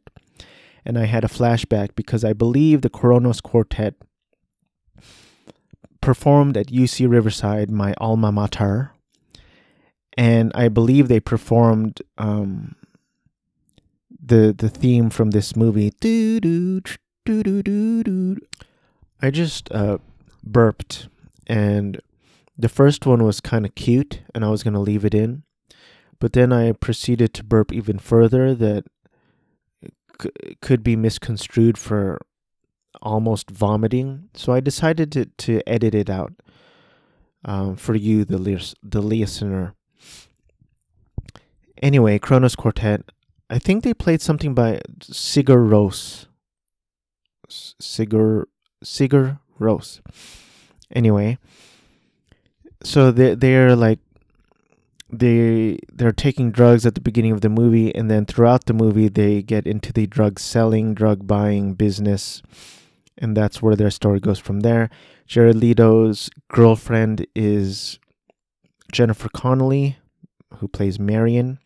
[0.86, 3.95] And I had a flashback because I believe the Kronos Quartet
[6.08, 8.93] performed at UC Riverside, my alma mater,
[10.17, 12.78] and I believe they performed um,
[14.10, 15.91] the the theme from this movie.
[19.22, 19.98] I just uh,
[20.46, 21.10] burped,
[21.46, 22.00] and
[22.58, 25.43] the first one was kind of cute, and I was gonna leave it in,
[26.22, 28.86] but then I proceeded to burp even further that
[30.22, 32.22] c- could be misconstrued for
[33.02, 34.30] almost vomiting.
[34.34, 36.34] So I decided to, to edit it out
[37.45, 39.76] um, for you, the, the listener.
[41.82, 43.02] Anyway, Kronos Quartet.
[43.50, 46.26] I think they played something by Sigur Rós.
[47.50, 48.45] Sigur
[48.84, 50.02] Sigur Rós.
[50.93, 51.38] Anyway,
[52.84, 54.00] so they they're like
[55.10, 59.08] they they're taking drugs at the beginning of the movie and then throughout the movie
[59.08, 62.41] they get into the drug selling drug buying business
[63.17, 64.89] and that's where their story goes from there.
[65.25, 67.99] Jared Leto's girlfriend is
[68.91, 69.97] Jennifer Connelly,
[70.56, 71.60] who plays Marion,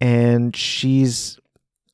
[0.00, 1.38] and she's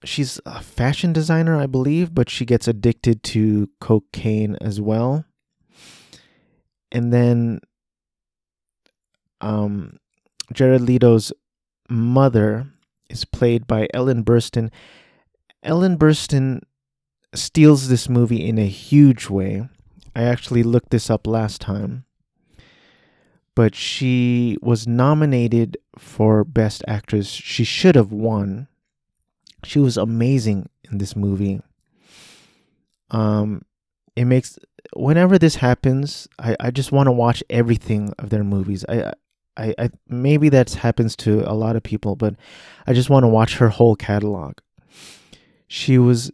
[0.04, 5.24] she's a fashion designer, I believe, but she gets addicted to cocaine as well.
[6.90, 7.60] And then
[9.40, 9.98] um,
[10.52, 11.32] Jared Leto's
[11.88, 12.66] mother
[13.10, 14.70] is played by Ellen Burstyn.
[15.62, 16.60] Ellen Burstyn
[17.34, 19.68] steals this movie in a huge way.
[20.16, 22.04] I actually looked this up last time.
[23.54, 27.28] but she was nominated for Best Actress.
[27.28, 28.68] She should have won.
[29.64, 31.60] She was amazing in this movie.
[33.10, 33.62] Um,
[34.16, 34.58] it makes
[34.94, 38.84] whenever this happens, I, I just want to watch everything of their movies.
[38.88, 39.12] I,
[39.56, 42.34] I I maybe that happens to a lot of people, but
[42.86, 44.58] I just want to watch her whole catalog.
[45.66, 46.30] She was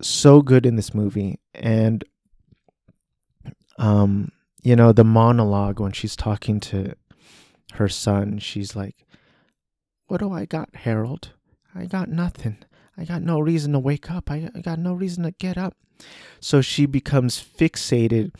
[0.00, 2.04] so good in this movie, and
[3.78, 4.32] um,
[4.62, 6.94] you know, the monologue when she's talking to
[7.74, 9.06] her son, she's like,
[10.06, 11.30] What do I got, Harold?
[11.74, 12.58] I got nothing.
[12.96, 14.30] I got no reason to wake up.
[14.30, 15.76] I, I got no reason to get up.
[16.40, 18.32] So she becomes fixated.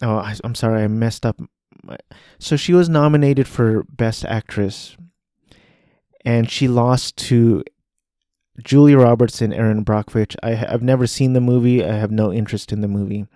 [0.00, 1.40] Oh, I, I'm sorry, I messed up.
[2.38, 4.96] So she was nominated for Best Actress,
[6.24, 7.64] and she lost to
[8.62, 10.36] Julia Roberts and Erin Brockovich.
[10.42, 11.84] I've never seen the movie.
[11.84, 13.26] I have no interest in the movie.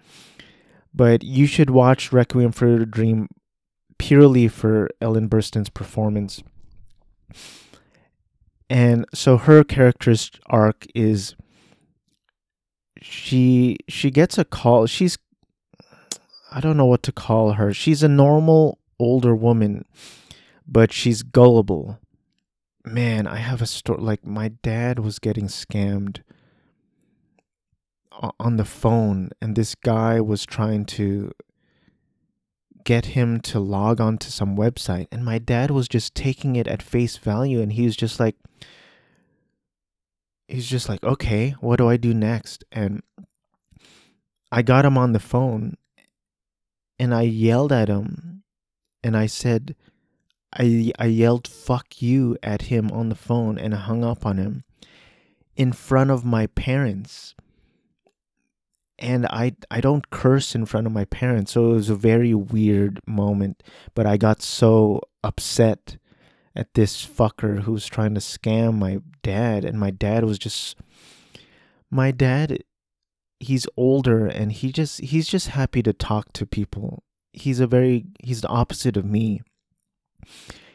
[0.95, 3.29] But you should watch Requiem for a Dream
[3.99, 6.43] purely for Ellen Burstyn's performance.
[8.71, 11.35] And so her character's arc is
[13.01, 14.87] she she gets a call.
[14.87, 15.19] She's
[16.51, 17.73] I don't know what to call her.
[17.73, 19.85] She's a normal older woman,
[20.67, 21.99] but she's gullible.
[22.85, 26.23] Man, I have a story like my dad was getting scammed
[28.41, 31.33] on the phone and this guy was trying to
[32.85, 36.67] get him to log on to some website and my dad was just taking it
[36.67, 38.35] at face value and he was just like
[40.49, 42.65] he's just like okay what do i do next?
[42.73, 43.03] And
[44.51, 45.77] i got him on the phone
[46.99, 48.43] and i yelled at him
[49.05, 49.77] and i said
[50.53, 54.65] i i yelled fuck you at him on the phone and hung up on him
[55.57, 57.35] in front of my parents
[58.99, 62.35] and I I don't curse in front of my parents, so it was a very
[62.35, 63.63] weird moment.
[63.95, 65.99] But I got so upset
[66.57, 70.77] at this fucker who was trying to scam my dad, and my dad was just
[71.91, 72.65] my dad.
[73.41, 77.05] He's older, and he just he's just happy to talk to people.
[77.33, 79.43] He's a very he's the opposite of me.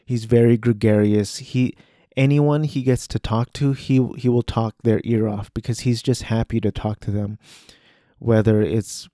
[0.06, 1.38] He's very gregarious.
[1.38, 1.76] He
[2.16, 6.02] anyone he gets to talk to, he he will talk their ear off because he's
[6.02, 7.38] just happy to talk to them
[8.24, 9.10] whether it's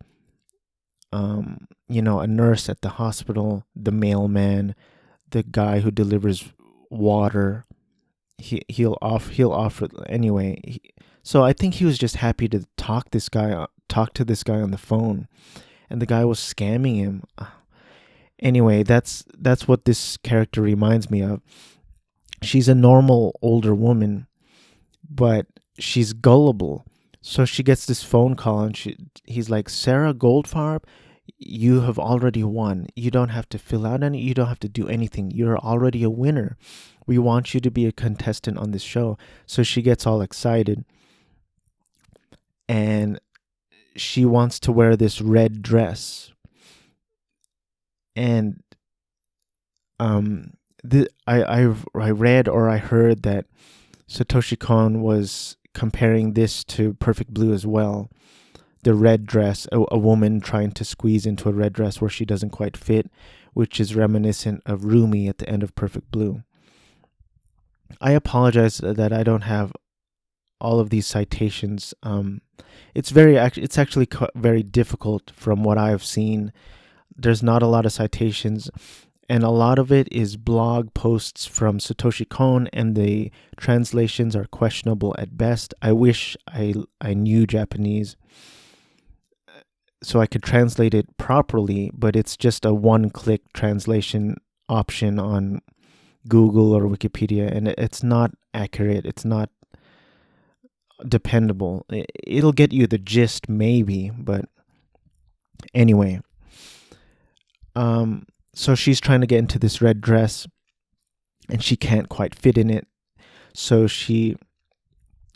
[1.12, 4.76] um, you know, a nurse at the hospital, the mailman,
[5.32, 6.52] the guy who delivers
[6.92, 7.66] water.
[8.38, 10.62] He he'll off he'll offer anyway.
[10.64, 10.82] He,
[11.24, 14.62] so I think he was just happy to talk this guy talk to this guy
[14.62, 15.28] on the phone,
[15.90, 17.24] and the guy was scamming him.
[18.40, 21.42] Anyway, that's that's what this character reminds me of.
[22.42, 24.28] She's a normal older woman,
[25.10, 25.46] but
[25.78, 26.86] she's gullible
[27.22, 30.84] so she gets this phone call and she he's like, Sara Goldfarb,
[31.38, 32.88] you have already won.
[32.96, 35.32] You don't have to fill out any you don't have to do anything.
[35.32, 36.58] You're already a winner.
[37.06, 39.18] We want you to be a contestant on this show.
[39.46, 40.86] So she gets all excited.
[42.68, 43.20] And
[43.96, 46.32] she wants to wear this red dress.
[48.16, 48.62] And
[50.00, 53.46] um the I I I read or I heard that
[54.10, 58.10] Satoshi Kon was comparing this to Perfect Blue as well.
[58.84, 62.26] The red dress, a, a, woman trying to squeeze into a red dress where she
[62.26, 63.12] doesn't quite fit,
[63.54, 66.44] which is reminiscent of Rumi at the end of Perfect Blue.
[68.00, 69.74] I apologize that I don't have
[70.62, 71.94] all of these citations.
[72.04, 72.42] Um,
[72.96, 76.52] it's very it's actually very difficult from what I've seen.
[77.16, 78.70] There's not a lot of citations
[79.30, 84.46] and a lot of it is blog posts from Satoshi Kon, and the translations are
[84.46, 85.74] questionable at best.
[85.84, 88.18] I wish I I knew Japanese
[89.48, 89.62] uh,
[90.02, 95.62] so I could translate it properly, but it's just a one-click translation option on
[96.28, 99.06] Google or Wikipedia, and it's not accurate.
[99.06, 99.52] It's not
[101.08, 101.86] dependable.
[102.26, 104.46] It'll get you the gist, maybe, but
[105.76, 106.20] anyway.
[107.80, 110.46] Um, so she's trying to get into this red dress
[111.50, 112.86] and she can't quite fit in it.
[113.54, 114.36] So she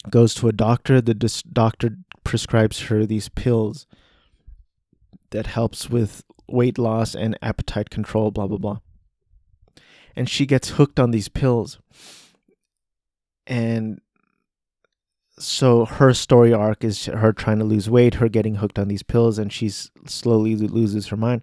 [0.10, 1.00] goes to a doctor.
[1.00, 3.88] The dis- doctor prescribes her these pills
[5.30, 8.80] that helps with weight loss and appetite control, blah, blah, blah.
[10.14, 11.80] And she gets hooked on these pills.
[13.48, 14.02] And
[15.40, 19.02] so her story arc is her trying to lose weight, her getting hooked on these
[19.02, 21.42] pills, and she's slowly loses her mind.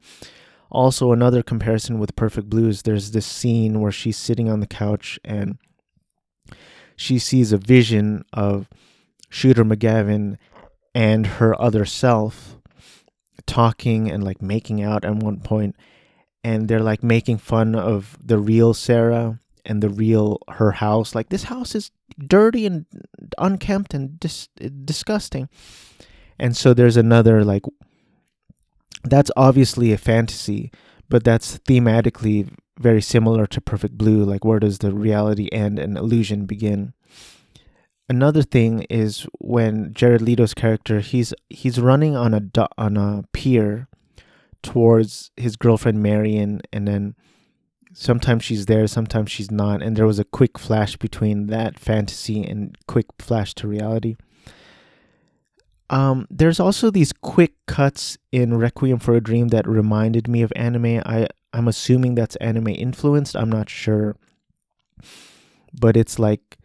[0.71, 4.67] Also, another comparison with Perfect Blue is there's this scene where she's sitting on the
[4.67, 5.59] couch and
[6.97, 8.69] she sees a vision of
[9.29, 10.37] Shooter McGavin
[10.95, 12.57] and her other self
[13.47, 15.75] talking and like making out at one point
[16.45, 21.15] and they're like making fun of the real Sara and the real her house.
[21.15, 22.87] Like this house is dirty and
[23.39, 24.49] unkempt and dis-
[24.85, 25.49] disgusting.
[26.39, 27.63] And so there's another like
[29.03, 30.71] that's obviously a fantasy,
[31.09, 34.25] but that's thematically very similar to Perfect Blue.
[34.25, 36.95] Like where does the reality end and illusion begin?
[38.09, 43.87] Another thing is when Jared Leto's character he's he's running on a on a pier
[44.63, 47.15] towards his girlfriend Marion and then
[47.93, 49.83] sometimes she's there, sometimes she's not.
[49.83, 54.17] And there was a quick flash between that fantasy and quick flash to reality.
[55.91, 60.53] Um, there's also these quick cuts in Requiem for a Dream that reminded me of
[60.55, 61.03] anime.
[61.05, 63.37] I I'm assuming that's anime influenced.
[63.37, 64.17] I'm not sure,
[65.75, 66.59] but it's like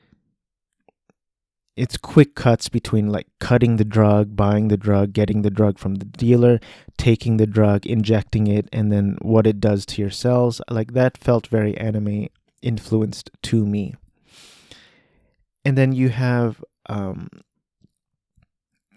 [1.76, 5.96] it's quick cuts between like cutting the drug, buying the drug, getting the drug from
[5.96, 6.60] the dealer,
[6.98, 10.62] taking the drug, injecting it, and then what it does to your cells.
[10.70, 12.28] Like that felt very anime
[12.62, 13.96] influenced to me.
[15.66, 17.28] And then you have, um,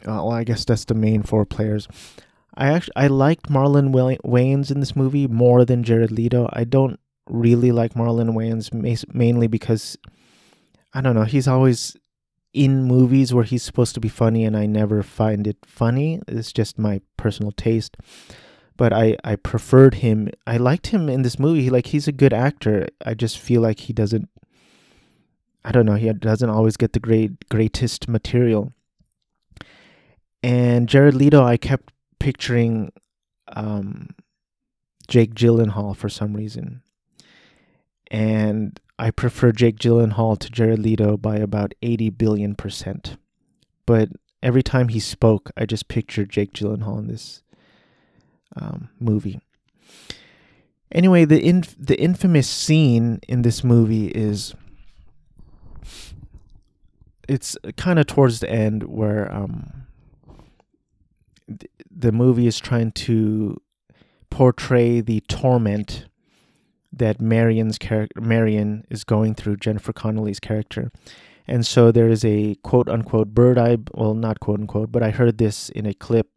[0.03, 1.88] Uh, well, I guess that's the main four players.
[2.55, 6.49] I actually I liked Marlon Wayans in this movie more than Jared Leto.
[6.53, 8.72] I don't really like Marlon Wayans
[9.14, 9.96] mainly because
[10.92, 11.24] I don't know.
[11.24, 11.96] He's always
[12.53, 16.20] in movies where he's supposed to be funny and I never find it funny.
[16.26, 17.96] It's just my personal taste.
[18.76, 20.30] But I, I preferred him.
[20.46, 21.68] I liked him in this movie.
[21.68, 22.86] Like he's a good actor.
[23.05, 24.28] I just feel like he doesn't
[25.64, 28.72] I don't know, he doesn't always get the great greatest material.
[30.49, 32.90] And Jared Leto, I kept picturing
[33.49, 34.14] um,
[35.07, 36.80] Jake Gyllenhaal for some reason.
[38.11, 43.18] And I prefer Jake Gyllenhaal to Jared Leto by about 80 billion percent.
[43.84, 44.09] But
[44.42, 47.42] every time he spoke, I just pictured Jake Gyllenhaal in this
[48.57, 49.42] um, movie.
[50.90, 54.55] Anyway, the inf- the infamous scene in this movie is
[57.28, 59.84] it's kind of towards the end where um,
[61.99, 63.61] the movie is trying to
[64.30, 66.07] portray the torment
[66.92, 70.90] that Marion's character Marion is going through Jennifer Connelly's character.
[71.46, 75.11] And so there is a quote unquote bird eye well not quote unquote, but I
[75.11, 76.28] heard this in a clip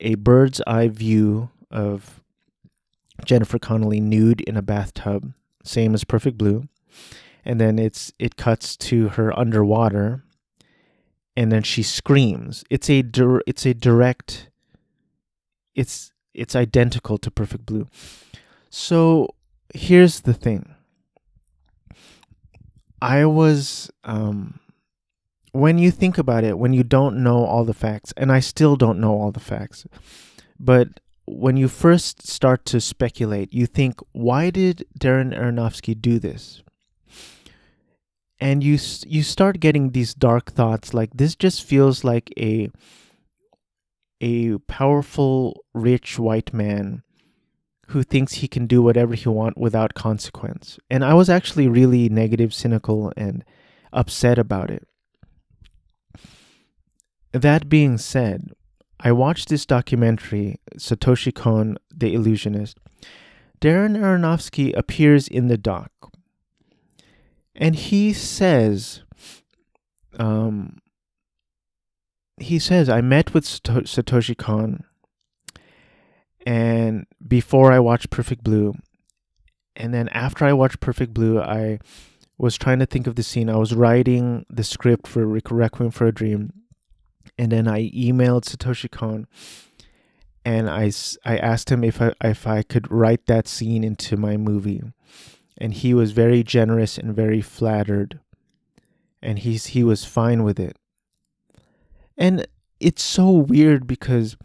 [0.00, 2.22] a bird's eye view of
[3.24, 5.32] Jennifer Connelly nude in a bathtub,
[5.64, 6.64] same as Perfect Blue.
[7.44, 10.24] And then it's it cuts to her underwater
[11.36, 12.64] and then she screams.
[12.70, 14.50] It's a dir- it's a direct
[15.74, 17.88] it's it's identical to Perfect Blue.
[18.70, 19.34] So
[19.74, 20.74] here's the thing.
[23.00, 24.60] I was um
[25.52, 28.76] when you think about it, when you don't know all the facts, and I still
[28.76, 29.86] don't know all the facts,
[30.58, 36.62] but when you first start to speculate, you think, why did Darren Aronofsky do this?
[38.40, 42.70] And you you start getting these dark thoughts like this just feels like a
[44.22, 47.02] a powerful rich white man
[47.88, 50.78] who thinks he can do whatever he wants without consequence.
[50.88, 53.44] And I was actually really negative, cynical, and
[53.92, 54.86] upset about it.
[57.32, 58.52] That being said,
[59.00, 62.78] I watched this documentary, Satoshi Kon, The Illusionist.
[63.60, 65.90] Darren Aronofsky appears in the doc.
[67.54, 69.02] And he says,
[70.18, 70.78] um,
[72.38, 74.84] he says, I met with Satoshi Kon
[76.46, 78.74] and before I watched Perfect Blue,
[79.76, 81.78] and then after I watched Perfect Blue, I
[82.38, 83.48] was trying to think of the scene.
[83.48, 86.52] I was writing the script for Requiem for a Dream,
[87.38, 89.26] and then I emailed Satoshi Kon,
[90.44, 90.90] and I,
[91.24, 94.82] I asked him if I if I could write that scene into my movie,
[95.58, 98.18] and he was very generous and very flattered,
[99.22, 100.76] and he's he was fine with it,
[102.16, 102.46] and
[102.80, 104.36] it's so weird because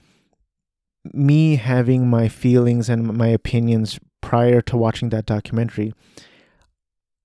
[1.13, 5.93] me having my feelings and my opinions prior to watching that documentary,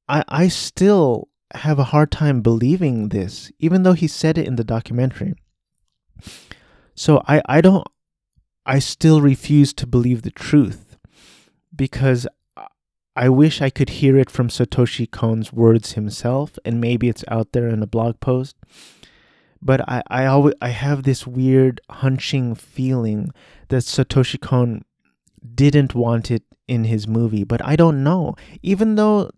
[0.09, 4.57] I I still have a hard time believing this, even though he said it in
[4.57, 5.35] the documentary.
[6.95, 7.87] So I, I don't
[8.65, 10.97] I still refuse to believe the truth
[11.75, 12.27] because
[13.15, 17.53] I wish I could hear it from Satoshi Kon's words himself, and maybe it's out
[17.53, 18.57] there in a blog post
[19.63, 23.31] but I I always I have this weird hunching feeling
[23.69, 24.83] that Satoshi Kon
[25.55, 28.35] didn't want it in his movie, but I don't know.
[28.63, 29.31] Even though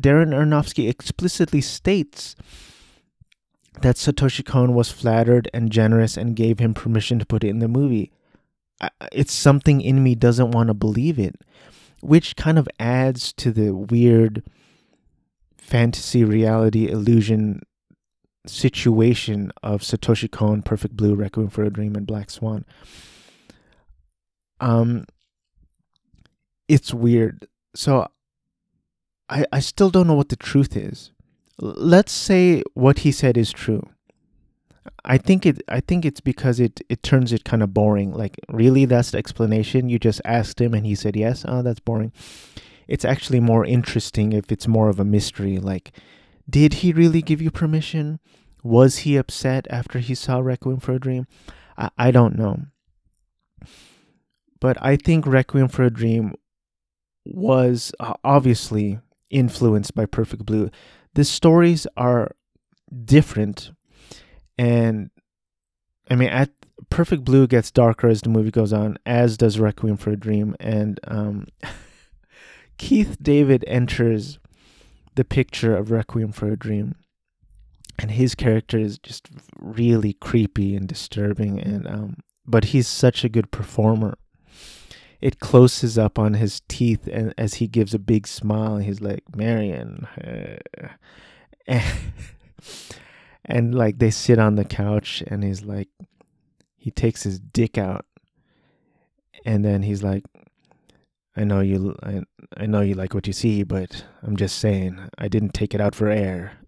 [0.00, 2.36] Darren Aronofsky explicitly states
[3.80, 7.58] that Satoshi Kon was flattered and generous and gave him permission to put it in
[7.58, 8.12] the movie,
[9.12, 11.36] it's something in me doesn't want to believe it,
[12.00, 14.42] which kind of adds to the weird
[15.56, 17.60] fantasy reality illusion
[18.48, 22.64] situation of Satoshi Kon, Perfect Blue, Requiem for a Dream, and Black Swan.
[24.60, 25.06] Um,
[26.68, 27.46] it's weird.
[27.74, 28.08] So
[29.28, 31.12] I I still don't know what the truth is.
[31.60, 33.88] Let's say what he said is true.
[35.04, 38.12] I think it I think it's because it it turns it kind of boring.
[38.12, 39.88] Like really that's the explanation.
[39.88, 41.44] You just asked him and he said yes.
[41.46, 42.12] Oh, that's boring.
[42.86, 45.92] It's actually more interesting if it's more of a mystery like
[46.48, 48.20] did he really give you permission?
[48.62, 51.26] Was he upset after he saw Requiem for a Dream?
[51.76, 52.66] I, I don't know.
[54.60, 56.34] But I think Requiem for a Dream
[57.24, 58.98] was uh, obviously
[59.30, 60.70] influenced by Perfect Blue.
[61.14, 62.32] The stories are
[63.04, 63.72] different,
[64.56, 65.10] and
[66.10, 66.50] I mean, at
[66.90, 70.56] Perfect Blue gets darker as the movie goes on, as does Requiem for a Dream,
[70.58, 71.46] and um,
[72.78, 74.38] Keith David enters
[75.18, 76.94] the picture of Requiem for a Dream,
[77.98, 83.28] and his character is just really creepy and disturbing, and um, but he's such a
[83.28, 84.16] good performer.
[85.20, 89.24] It closes up on his teeth and as he gives a big smile he's like
[89.34, 90.06] marion.
[93.50, 95.88] And like they sit on the couch and he's like
[96.76, 98.04] he takes his dick out
[99.46, 100.24] and then he's like
[101.38, 102.22] i know you i,
[102.56, 105.80] I know you like what you see but i'm just saying i didn't take it
[105.80, 106.58] out for air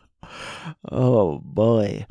[0.90, 2.06] oh boy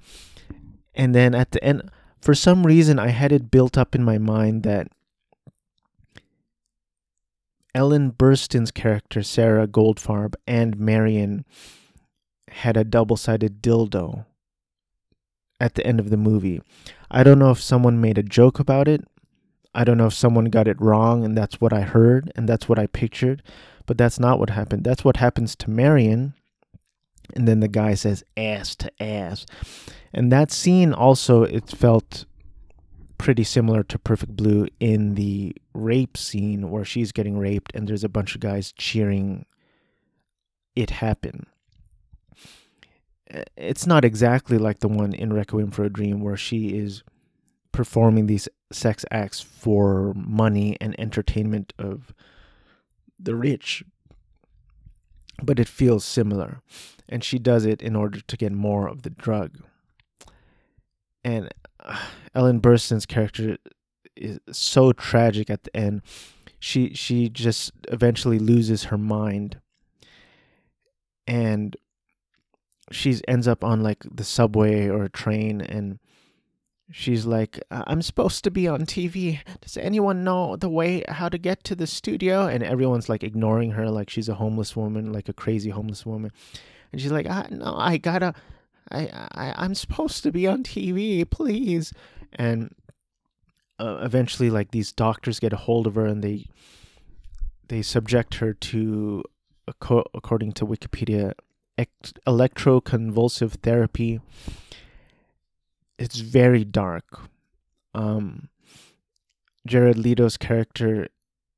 [0.94, 4.18] and then at the end for some reason i had it built up in my
[4.18, 4.88] mind that
[7.76, 11.44] Ellen Burstyn's character, Sara Goldfarb, and Marion
[12.50, 14.26] had a double sided dildo
[15.60, 16.62] at the end of the movie.
[17.12, 19.04] I don't know if someone made a joke about it.
[19.76, 22.70] I don't know if someone got it wrong and that's what I heard and that's
[22.70, 23.44] what I pictured,
[23.86, 24.86] but that's not what happened.
[24.86, 26.34] That's what happens to Marion.
[27.36, 29.46] And then the guy says ass to ass.
[30.14, 32.26] And that scene also it felt
[33.18, 38.04] pretty similar to Perfect Blue in the rape scene where she's getting raped and there's
[38.04, 39.46] a bunch of guys cheering
[40.76, 41.48] it happen.
[43.34, 47.04] Uh, it's not exactly like the one in Requiem for a Dream where she is
[47.76, 52.14] performing these sex acts for money and entertainment of
[53.20, 53.84] the rich.
[55.44, 56.62] But it feels similar.
[57.10, 59.60] And she does it in order to get more of the drug.
[61.24, 61.50] And
[61.82, 62.00] uh,
[62.34, 63.58] Ellen Burstyn's character
[64.16, 66.02] is so tragic at the end.
[66.60, 69.60] She she just eventually loses her mind,
[71.28, 71.76] and
[72.92, 76.00] she ends up on like the subway or a train, and
[76.92, 79.40] she's like, "I'm supposed to be on TV.
[79.62, 83.72] Does anyone know the way how to get to the studio?" And everyone's like ignoring
[83.72, 86.32] her, like she's a homeless woman, like a crazy homeless woman,
[86.92, 88.34] and she's like, "I no, I gotta."
[88.92, 91.92] I, I I'm supposed to be on TV, please
[92.36, 92.74] and
[93.80, 96.46] uh, eventually like these doctors get a hold of her and they
[97.68, 99.24] they subject her to
[99.68, 101.34] according to wikipedia
[102.28, 104.20] electroconvulsive therapy
[105.98, 107.22] it's very dark.
[107.94, 108.50] Um
[109.68, 111.08] jared leto's character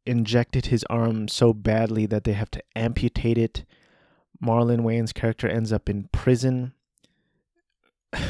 [0.06, 3.66] injected his arm so badly that they have to amputate it.
[4.42, 6.74] Marlon Wayans's character ends up in prison.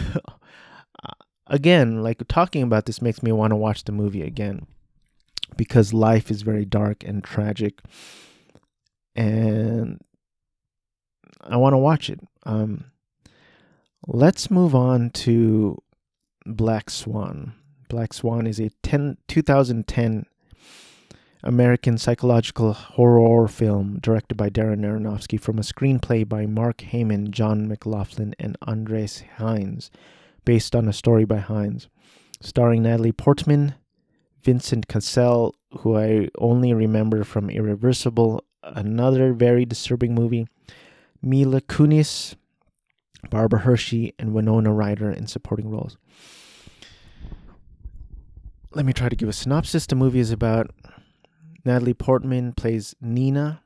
[1.48, 4.68] Again, like talking about this makes me want to watch the movie again
[5.56, 7.80] because life is very dark and tragic
[9.16, 10.02] and
[11.42, 12.20] I want to watch it.
[12.44, 12.92] Um,
[14.06, 15.82] let's move on to
[16.56, 17.54] Black Swan.
[17.90, 20.26] Black Swan is a 10, 2010
[21.44, 27.68] American psychological horror film directed by Darren Aronofsky from a screenplay by Mark Heyman, John
[27.68, 29.92] McLaughlin, and Andres Heinz
[30.46, 31.90] based on a story by Heinz,
[32.42, 33.76] starring Natalie Portman,
[34.42, 40.48] Vincent Cassel, who I only remember from Irreversible, another very disturbing movie,
[41.22, 42.36] Mila Kunis,
[43.30, 45.98] Barbara Hershey, and Winona Ryder in supporting roles.
[48.74, 49.86] Let me try to give a synopsis.
[49.86, 50.72] The movie is about
[51.66, 53.62] Natalie Portman plays Nina,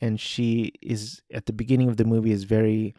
[0.00, 2.94] and she is at the beginning of the movie is very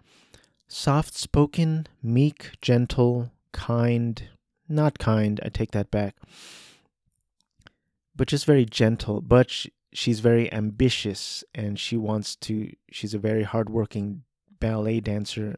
[0.67, 4.29] soft spoken, meek, gentle, kind,
[4.69, 6.15] not kind, I take that back,
[8.15, 9.21] but just very gentle.
[9.21, 14.23] But she, she's very ambitious and she wants to, she's a very hardworking
[14.59, 15.55] ballet dancer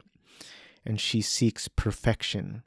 [0.85, 2.63] and she seeks perfection.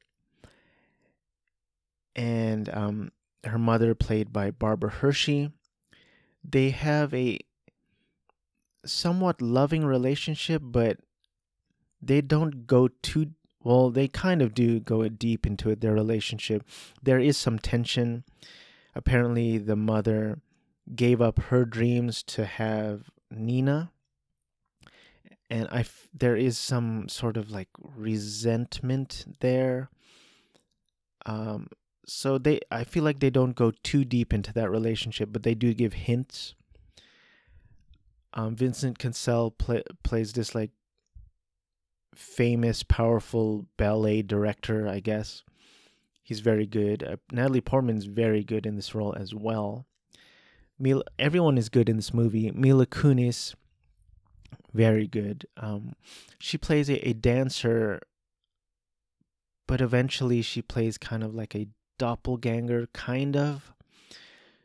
[2.15, 3.13] And um,
[3.45, 5.53] her mother played by Barbara Hershey.
[6.43, 7.39] They have a
[8.85, 10.99] somewhat loving relationship, but
[12.01, 13.33] they don't go too
[13.67, 16.63] well, they kind of do go deep into it, their relationship.
[17.03, 18.23] There is some tension.
[18.95, 20.39] Apparently, the mother
[20.95, 23.91] gave up her dreams to have Nina.
[25.49, 29.91] And I, f- there is some sort of like resentment there.
[31.25, 31.69] Um,
[32.07, 35.55] so they, I feel like they don't go too deep into that relationship, but they
[35.55, 36.55] do give hints.
[38.35, 40.71] Um, Vincent Cassel play, plays this like
[42.15, 45.43] famous, powerful ballet director, I guess.
[46.23, 47.03] He's very good.
[47.03, 49.87] Uh, Natalie Portman's very good in this role as well.
[50.79, 52.51] Mila, everyone is good in this movie.
[52.51, 53.55] Mila Kunis,
[54.73, 55.47] very good.
[55.57, 55.95] Um,
[56.39, 58.01] she plays a, a dancer,
[59.67, 61.69] but eventually she plays kind of like a
[61.99, 63.73] doppelganger, kind of.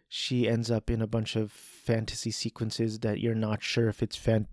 [0.08, 4.18] She ends up in a bunch of fantasy sequences that you're not sure if it's
[4.18, 4.48] fan-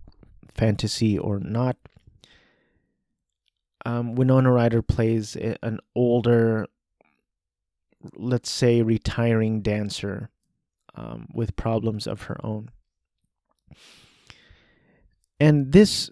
[0.47, 1.77] fantasy or not
[3.85, 6.67] um, Winona Ryder plays an older,
[8.15, 10.29] let's say, retiring dancer
[10.95, 12.69] um, with problems of her own.
[15.39, 16.11] And this,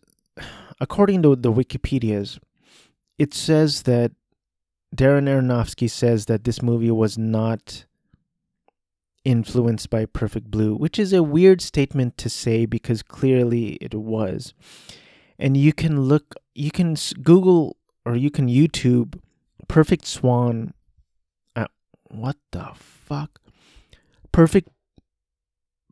[0.79, 2.39] according to the Wikipedias,
[3.17, 4.11] it says that
[4.95, 7.85] Darren Aronofsky says that this movie was not
[9.25, 14.53] influenced by Perfect Blue, which is a weird statement to say because clearly it was.
[15.37, 19.19] And you can look you can google or you can youtube
[19.67, 20.73] perfect swan
[21.55, 21.67] uh,
[22.05, 23.39] what the fuck?
[24.31, 24.69] Perfect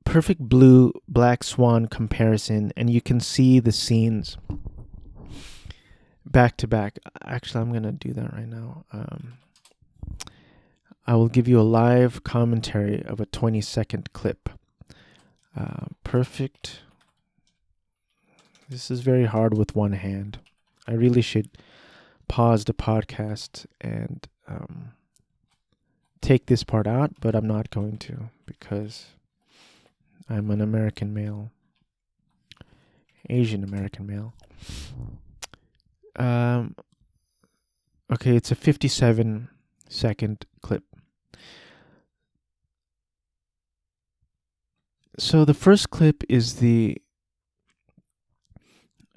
[0.06, 4.38] perfect blue black swan comparison and you can see the scenes
[6.26, 7.00] back to back.
[7.24, 8.86] Actually i'm gonna do that right now.
[8.94, 9.34] Um,
[11.06, 14.50] i will give you a live commentary of a 20 second clip.
[15.58, 16.80] Uh, perfect.
[18.70, 20.40] This is very hard with one hand.
[20.88, 21.50] I really should
[22.28, 24.94] pause the podcast and um,
[26.22, 29.08] take this part out, but I'm not going to because
[30.30, 31.52] I'm an American male,
[33.30, 34.34] Asian American male.
[36.16, 36.76] Um,
[38.12, 39.50] okay, it's a 57
[39.90, 40.84] second clip.
[45.18, 46.98] So the first clip is the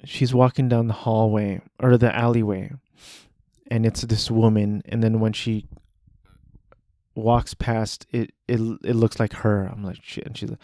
[0.05, 2.71] she's walking down the hallway or the alleyway
[3.69, 5.67] and it's this woman and then when she
[7.15, 10.59] walks past it it it looks like her i'm like shit and she's like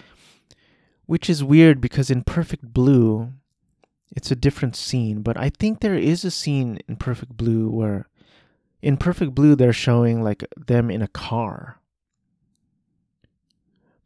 [1.06, 3.32] which is weird because in perfect blue
[4.16, 8.08] it's a different scene but i think there is a scene in perfect blue where
[8.82, 11.80] in perfect blue they're showing like them in a car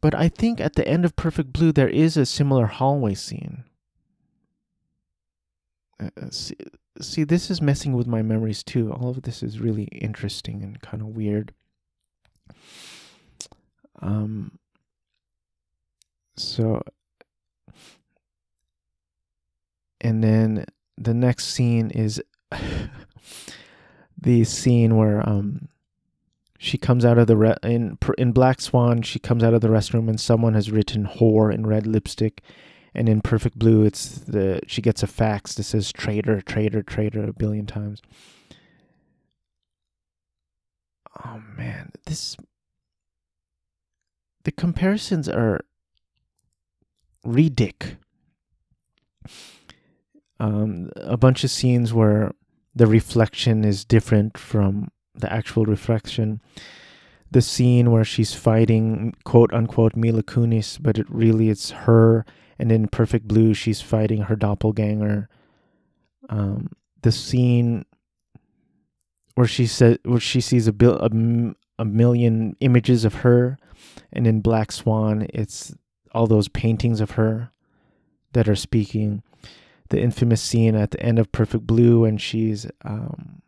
[0.02, 3.64] but i think at the end of perfect blue there is a similar hallway scene
[6.02, 6.56] uh, uh, see,
[7.02, 8.92] see, this is messing with my memories too.
[8.92, 11.54] All of this is really interesting and kind of weird.
[14.02, 14.59] Um,
[16.40, 16.82] so,
[20.02, 20.66] and then
[20.98, 22.22] the next scene is
[24.18, 25.68] the scene where um
[26.58, 29.02] she comes out of the re- in in Black Swan.
[29.02, 32.42] She comes out of the restroom and someone has written "whore" in red lipstick,
[32.94, 37.24] and in Perfect Blue, it's the she gets a fax that says "traitor, traitor, traitor"
[37.24, 38.02] a billion times.
[41.26, 42.36] Oh man, this
[44.44, 45.62] the comparisons are
[47.26, 47.98] ridic.
[50.40, 52.32] Um, a bunch of scenes where
[52.74, 56.42] the reflection is different from the actual reflection.
[57.32, 62.26] The scene where she's fighting quote unquote Mila Kunis, but it really it's her
[62.60, 65.30] and in Perfect Blue, she's fighting her doppelganger.
[66.28, 67.86] Um, the scene
[69.36, 71.10] where she said where she sees a, bil- a,
[71.82, 73.58] a million images of her,
[74.12, 75.74] and in Black Swan, it's
[76.12, 77.52] all those paintings of her
[78.34, 79.24] that are speaking.
[79.90, 83.42] The infamous scene at the end of Perfect Blue when she's um,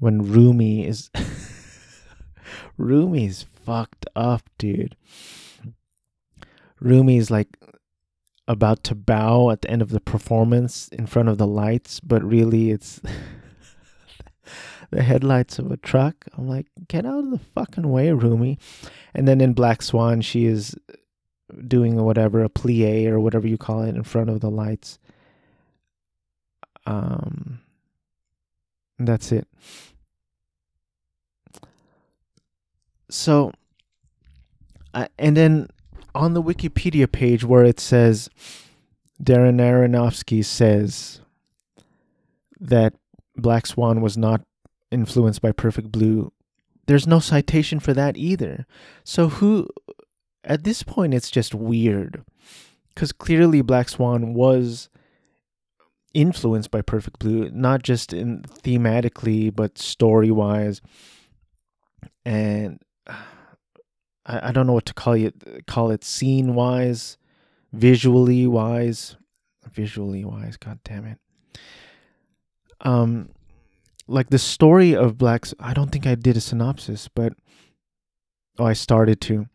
[0.00, 1.10] when Rumi is
[2.76, 4.96] Rumi's fucked up, dude.
[6.80, 7.56] Rumi's like
[8.46, 12.22] about to bow at the end of the performance in front of the lights, but
[12.22, 13.00] really it's
[14.90, 16.26] the headlights of a truck.
[16.36, 18.58] I'm like, get out of the fucking way, Rumi.
[19.14, 20.76] And then in Black Swan, she is
[21.66, 24.98] doing whatever, a plie or whatever you call it, in front of the lights.
[26.86, 27.60] Um,
[28.98, 29.46] that's it.
[33.10, 33.52] So
[34.94, 35.68] uh, and then
[36.14, 38.30] on the Wikipedia page where it says
[39.22, 41.20] Darren Aronofsky says
[42.60, 42.94] that
[43.36, 44.42] Black Swan was not
[44.90, 46.32] influenced by Perfect Blue,
[46.86, 48.66] there's no citation for that either.
[49.02, 49.68] So who
[50.44, 52.24] at this point it's just weird
[52.94, 54.88] cuz clearly Black Swan was
[56.12, 60.80] influenced by Perfect Blue, not just in thematically but story-wise
[62.24, 62.80] and
[64.26, 67.18] I, I don't know what to call it call it scene wise,
[67.72, 69.16] visually wise,
[69.70, 70.56] visually wise.
[70.56, 71.18] God damn it.
[72.80, 73.30] Um,
[74.06, 75.54] like the story of Black's.
[75.58, 77.34] I don't think I did a synopsis, but
[78.58, 79.46] oh, I started to.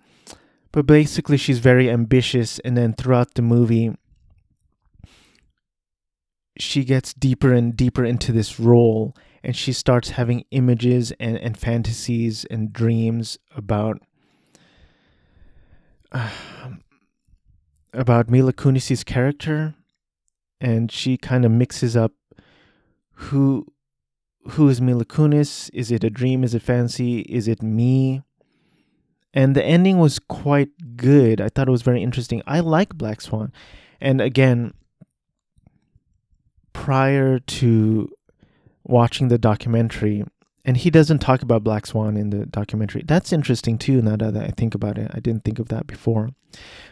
[0.72, 3.96] But basically, she's very ambitious, and then throughout the movie,
[6.58, 11.58] she gets deeper and deeper into this role and she starts having images and, and
[11.58, 14.02] fantasies and dreams about
[16.12, 16.30] uh,
[17.94, 19.74] about Mila Kunis's character,
[20.62, 22.12] and she kind of mixes up
[23.14, 23.66] who
[24.52, 25.70] who is Mila Kunis?
[25.74, 26.44] Is it a dream?
[26.44, 27.22] Is it fancy?
[27.22, 28.22] Is it me?
[29.34, 31.40] And the ending was quite good.
[31.40, 32.42] I thought it was very interesting.
[32.48, 33.54] I like Black Swan,
[34.02, 34.74] and again,
[36.74, 38.10] prior to
[38.84, 40.24] watching the documentary,
[40.66, 43.04] and he doesn't talk about Black Swan in the documentary.
[43.06, 44.02] That's interesting too.
[44.02, 46.32] Now that I think about it, I didn't think of that before.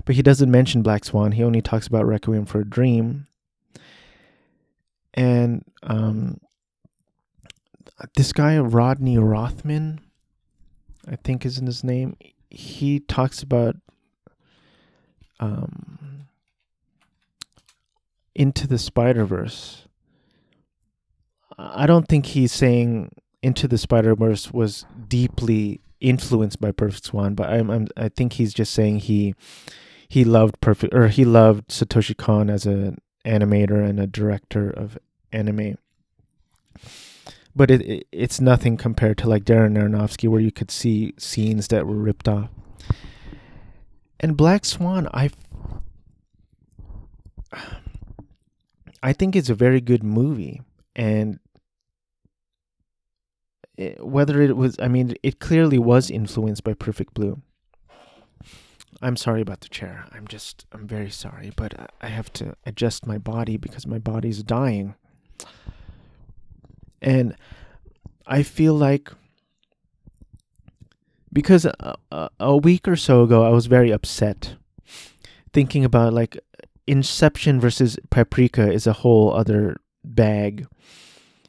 [0.06, 1.32] But he doesn't mention Black Swan.
[1.32, 3.28] He only talks about Requiem for a Dream.
[5.14, 6.40] And um,
[8.16, 10.00] this guy Rodney Rothman,
[11.10, 12.18] I think is in his name.
[12.50, 13.76] He talks about
[15.40, 16.28] um,
[18.36, 19.88] into the Spider Verse.
[21.58, 27.34] I don't think he's saying into the Spider Verse was deeply influenced by Perfect Swan,
[27.34, 29.36] but I'm, I'm I think he's just saying he
[30.08, 34.98] he loved perfect or he loved Satoshi Kon as an animator and a director of
[35.32, 35.78] anime.
[37.58, 41.68] But it, it it's nothing compared to like Darren Aronofsky where you could see scenes
[41.70, 42.50] that were ripped off.
[44.20, 45.32] And Black Swan, I
[49.02, 50.62] I think it's a very good movie
[50.96, 51.40] and
[54.00, 57.42] whether it was i mean it clearly was influenced by perfect blue.
[59.02, 60.06] I'm sorry about the chair.
[60.12, 64.44] I'm just i'm very sorry but i have to adjust my body because my body's
[64.44, 64.96] dying
[67.02, 67.36] and
[68.26, 69.12] i feel like
[71.32, 74.56] because a, a week or so ago i was very upset
[75.54, 76.38] thinking about like
[76.88, 80.68] inception versus paprika is a whole other bag.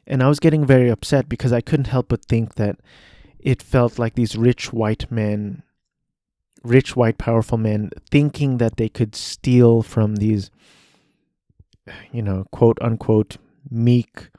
[0.05, 2.79] And I was getting very upset because I couldn't help but think that
[3.39, 5.63] it felt like these rich white men,
[6.63, 10.51] rich white powerful men, thinking that they could steal from these,
[12.11, 13.37] you know, quote unquote,
[13.69, 14.29] meek,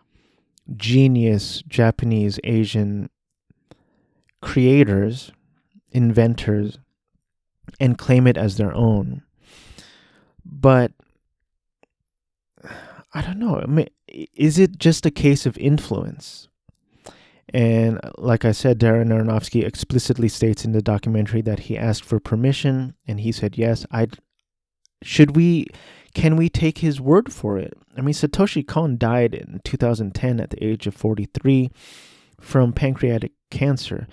[0.76, 3.10] genius Japanese Asian
[4.40, 5.32] creators,
[5.92, 6.78] inventors,
[7.78, 9.22] and claim it as their own.
[10.44, 10.92] But
[13.12, 13.60] I don't know.
[13.60, 16.48] I mean, is it just a case of influence?
[17.52, 22.20] And like I said, Darren Aronofsky explicitly states in the documentary that he asked for
[22.20, 23.84] permission, and he said yes.
[23.90, 24.06] I
[25.02, 25.66] should we
[26.14, 27.76] can we take his word for it?
[27.96, 31.70] I mean, Satoshi Kon died in 2010 at the age of 43
[32.40, 34.06] from pancreatic cancer.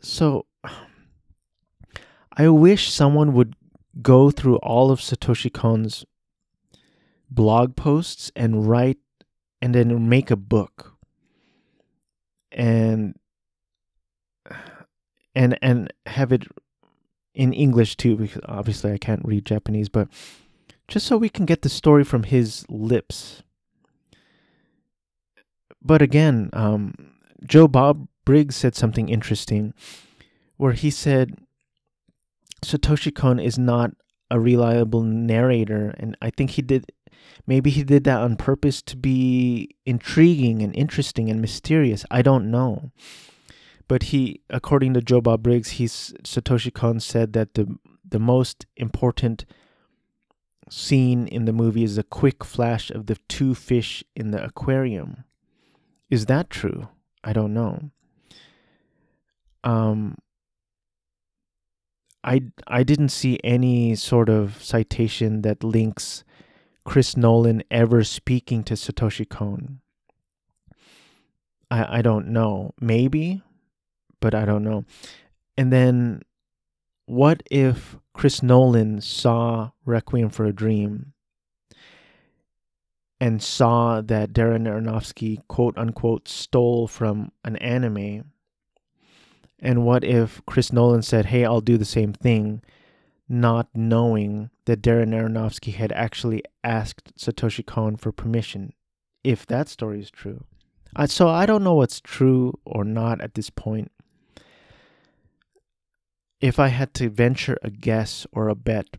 [0.00, 0.46] So
[2.36, 3.56] I wish someone would
[4.00, 6.04] go through all of Satoshi Kon's
[7.30, 8.98] blog posts and write
[9.60, 10.96] and then make a book
[12.50, 13.14] and
[15.34, 16.44] and and have it
[17.34, 20.08] in English too because obviously I can't read Japanese but
[20.90, 23.42] just so we can get the story from his lips
[25.80, 26.94] but again um,
[27.46, 29.72] Joe Bob Briggs said something interesting
[30.58, 31.38] where he said
[32.62, 33.92] Satoshi Kon is not
[34.30, 36.84] a reliable narrator and I think he did
[37.46, 42.04] Maybe he did that on purpose to be intriguing and interesting and mysterious.
[42.10, 42.92] I don't know.
[43.88, 47.76] But he, according to Joe Bob Briggs, he's Satoshi Kon said that the
[48.08, 49.44] the most important
[50.70, 55.24] scene in the movie is a quick flash of the two fish in the aquarium.
[56.08, 56.88] Is that true?
[57.22, 57.90] I don't know.
[59.64, 60.16] Um
[62.22, 66.24] I I didn't see any sort of citation that links
[66.84, 69.80] Chris Nolan ever speaking to Satoshi Kon?
[71.70, 72.74] I I don't know.
[72.80, 73.42] Maybe,
[74.20, 74.84] but I don't know.
[75.56, 76.22] And then
[77.10, 81.12] what if Chris Nolan saw Requiem for a Dream
[83.20, 88.30] and saw that Darren Aronofsky, quote unquote, stole from an anime?
[89.58, 92.62] And what if Chris Nolan said, hey, I'll do the same thing,
[93.28, 98.72] not knowing that Darren Aronofsky had actually asked Satoshi Kon for permission,
[99.24, 100.44] if that story is true?
[101.06, 103.90] So I don't know what's true or not at this point.
[106.40, 108.96] If I had to venture a guess or a bet,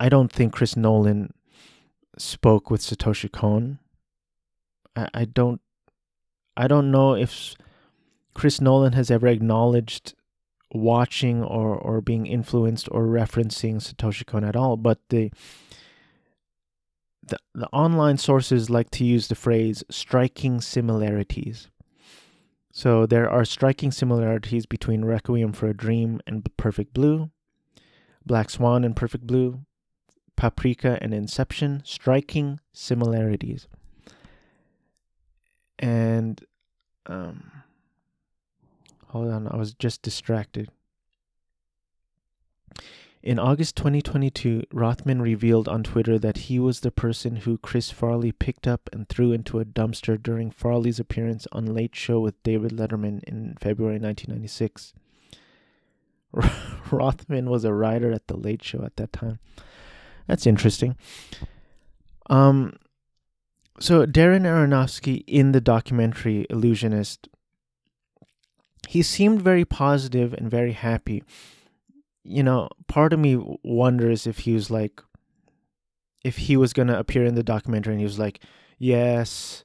[0.00, 1.32] I don't think Chris Nolan
[2.18, 3.78] spoke with Satoshi Kon.
[4.96, 5.60] I, I don't
[6.56, 7.54] I don't know if
[8.34, 10.14] Chris Nolan has ever acknowledged
[10.74, 15.30] watching or, or being influenced or referencing Satoshi Kon at all, but the
[17.24, 21.68] the, the online sources like to use the phrase striking similarities.
[22.74, 27.30] So there are striking similarities between Requiem for a Dream and Perfect Blue,
[28.24, 29.60] Black Swan and Perfect Blue,
[30.36, 33.68] Paprika and Inception, striking similarities.
[35.78, 36.42] And
[37.04, 37.52] um
[39.08, 40.70] hold on, I was just distracted.
[43.22, 48.32] In August 2022, Rothman revealed on Twitter that he was the person who Chris Farley
[48.32, 52.72] picked up and threw into a dumpster during Farley's appearance on Late Show with David
[52.72, 54.92] Letterman in February 1996.
[56.90, 59.38] Rothman was a writer at the Late Show at that time.
[60.26, 60.96] That's interesting.
[62.28, 62.76] Um,
[63.78, 67.28] so Darren Aronofsky in the documentary Illusionist,
[68.88, 71.22] he seemed very positive and very happy
[72.24, 75.02] you know, part of me wonders if he was like,
[76.24, 78.40] if he was gonna appear in the documentary and he was like,
[78.78, 79.64] yes,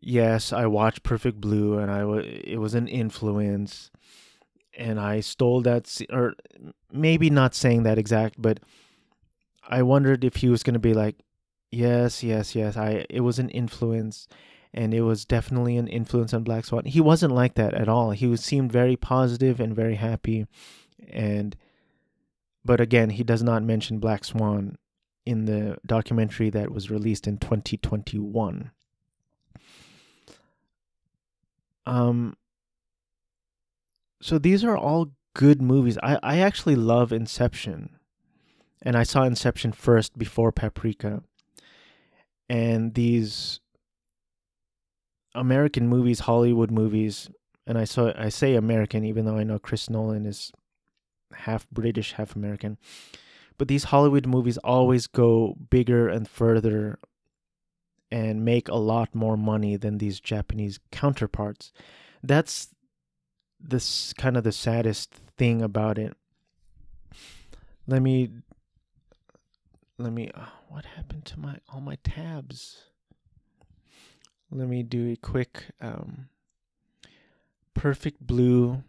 [0.00, 3.90] yes, I watched Perfect Blue and I w- it was an influence,
[4.76, 6.34] and I stole that, or
[6.92, 8.60] maybe not saying that exact, but
[9.68, 11.16] I wondered if he was gonna be like,
[11.70, 14.26] yes, yes, yes, I it was an influence,
[14.74, 16.84] and it was definitely an influence on Black Swan.
[16.86, 18.10] He wasn't like that at all.
[18.10, 20.46] He was, seemed very positive and very happy,
[21.08, 21.56] and
[22.68, 24.76] but again, he does not mention Black Swan
[25.24, 28.72] in the documentary that was released in 2021.
[31.86, 32.36] Um,
[34.20, 35.96] so these are all good movies.
[36.02, 37.96] I, I actually love Inception.
[38.82, 41.22] And I saw Inception first before Paprika.
[42.50, 43.60] And these
[45.34, 47.30] American movies, Hollywood movies,
[47.66, 50.52] and I saw I say American even though I know Chris Nolan is
[51.32, 52.78] half British, half American.
[53.56, 56.98] But these Hollywood movies always go bigger and further
[58.10, 61.72] and make a lot more money than these Japanese counterparts.
[62.22, 62.68] That's
[63.60, 66.16] this kind of the saddest thing about it.
[67.86, 68.30] Let me
[69.98, 72.84] let me uh, what happened to my all my tabs?
[74.50, 76.28] Let me do a quick um
[77.74, 78.82] perfect blue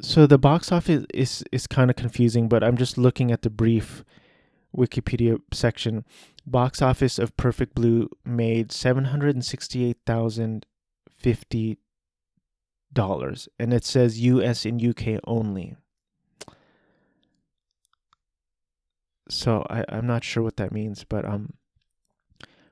[0.00, 3.50] so the box office is is kind of confusing, but I'm just looking at the
[3.50, 4.04] brief
[4.76, 6.04] Wikipedia section.
[6.46, 10.66] Box office of Perfect Blue made seven hundred and sixty-eight thousand
[11.18, 11.78] fifty
[12.92, 14.64] dollars, and it says U.S.
[14.64, 15.18] and U.K.
[15.26, 15.76] only.
[19.28, 21.54] So I I'm not sure what that means, but um,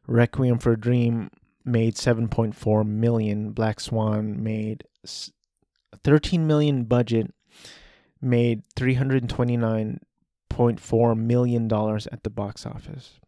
[0.06, 1.30] Requiem for a Dream
[1.64, 3.52] made seven point four million.
[3.52, 4.84] Black Swan made
[6.04, 7.32] 13 million budget
[8.20, 13.20] made 329.4 million dollars at the box office.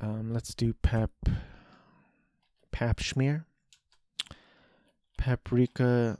[0.00, 1.10] Um, let's do pep
[2.72, 3.44] pap schmear.
[5.18, 6.16] Paprika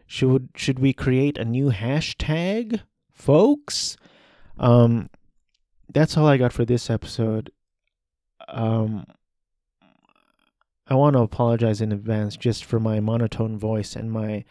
[0.06, 2.80] Should should we create a new hashtag,
[3.12, 3.96] folks?
[4.58, 5.10] Um,
[5.92, 7.50] that's all I got for this episode.
[8.48, 9.06] Um,
[10.88, 14.44] I want to apologize in advance just for my monotone voice and my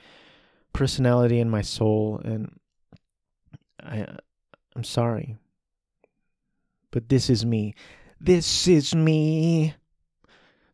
[0.73, 2.59] personality and my soul, and
[3.81, 4.05] I,
[4.75, 5.37] I'm sorry.
[6.91, 7.73] But this is me.
[8.19, 9.75] This is me.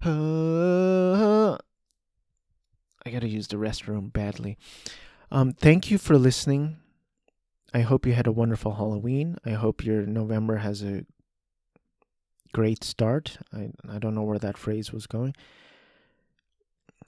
[0.03, 4.57] Uh, I gotta use the restroom badly.
[5.31, 6.77] Um, thank you for listening.
[7.73, 9.37] I hope you had a wonderful Halloween.
[9.45, 11.05] I hope your November has a
[12.51, 13.37] great start.
[13.53, 15.35] I I don't know where that phrase was going.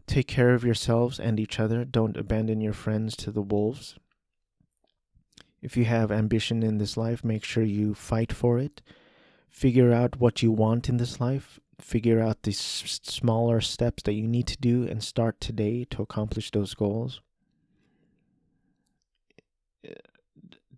[0.07, 1.86] Take care of yourselves and each other.
[1.86, 3.97] Don't abandon your friends to the wolves.
[5.61, 8.81] If you have ambition in this life, make sure you fight for it.
[9.54, 14.14] Figure out what you want in this life figure out the s- smaller steps that
[14.14, 17.22] you need to do and start today to accomplish those goals.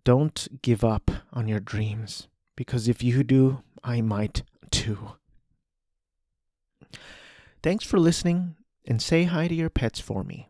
[0.04, 5.12] Don't give up on your dreams because if you do, I might too.
[7.62, 10.44] Thanks for listening and say hi to your pets for me.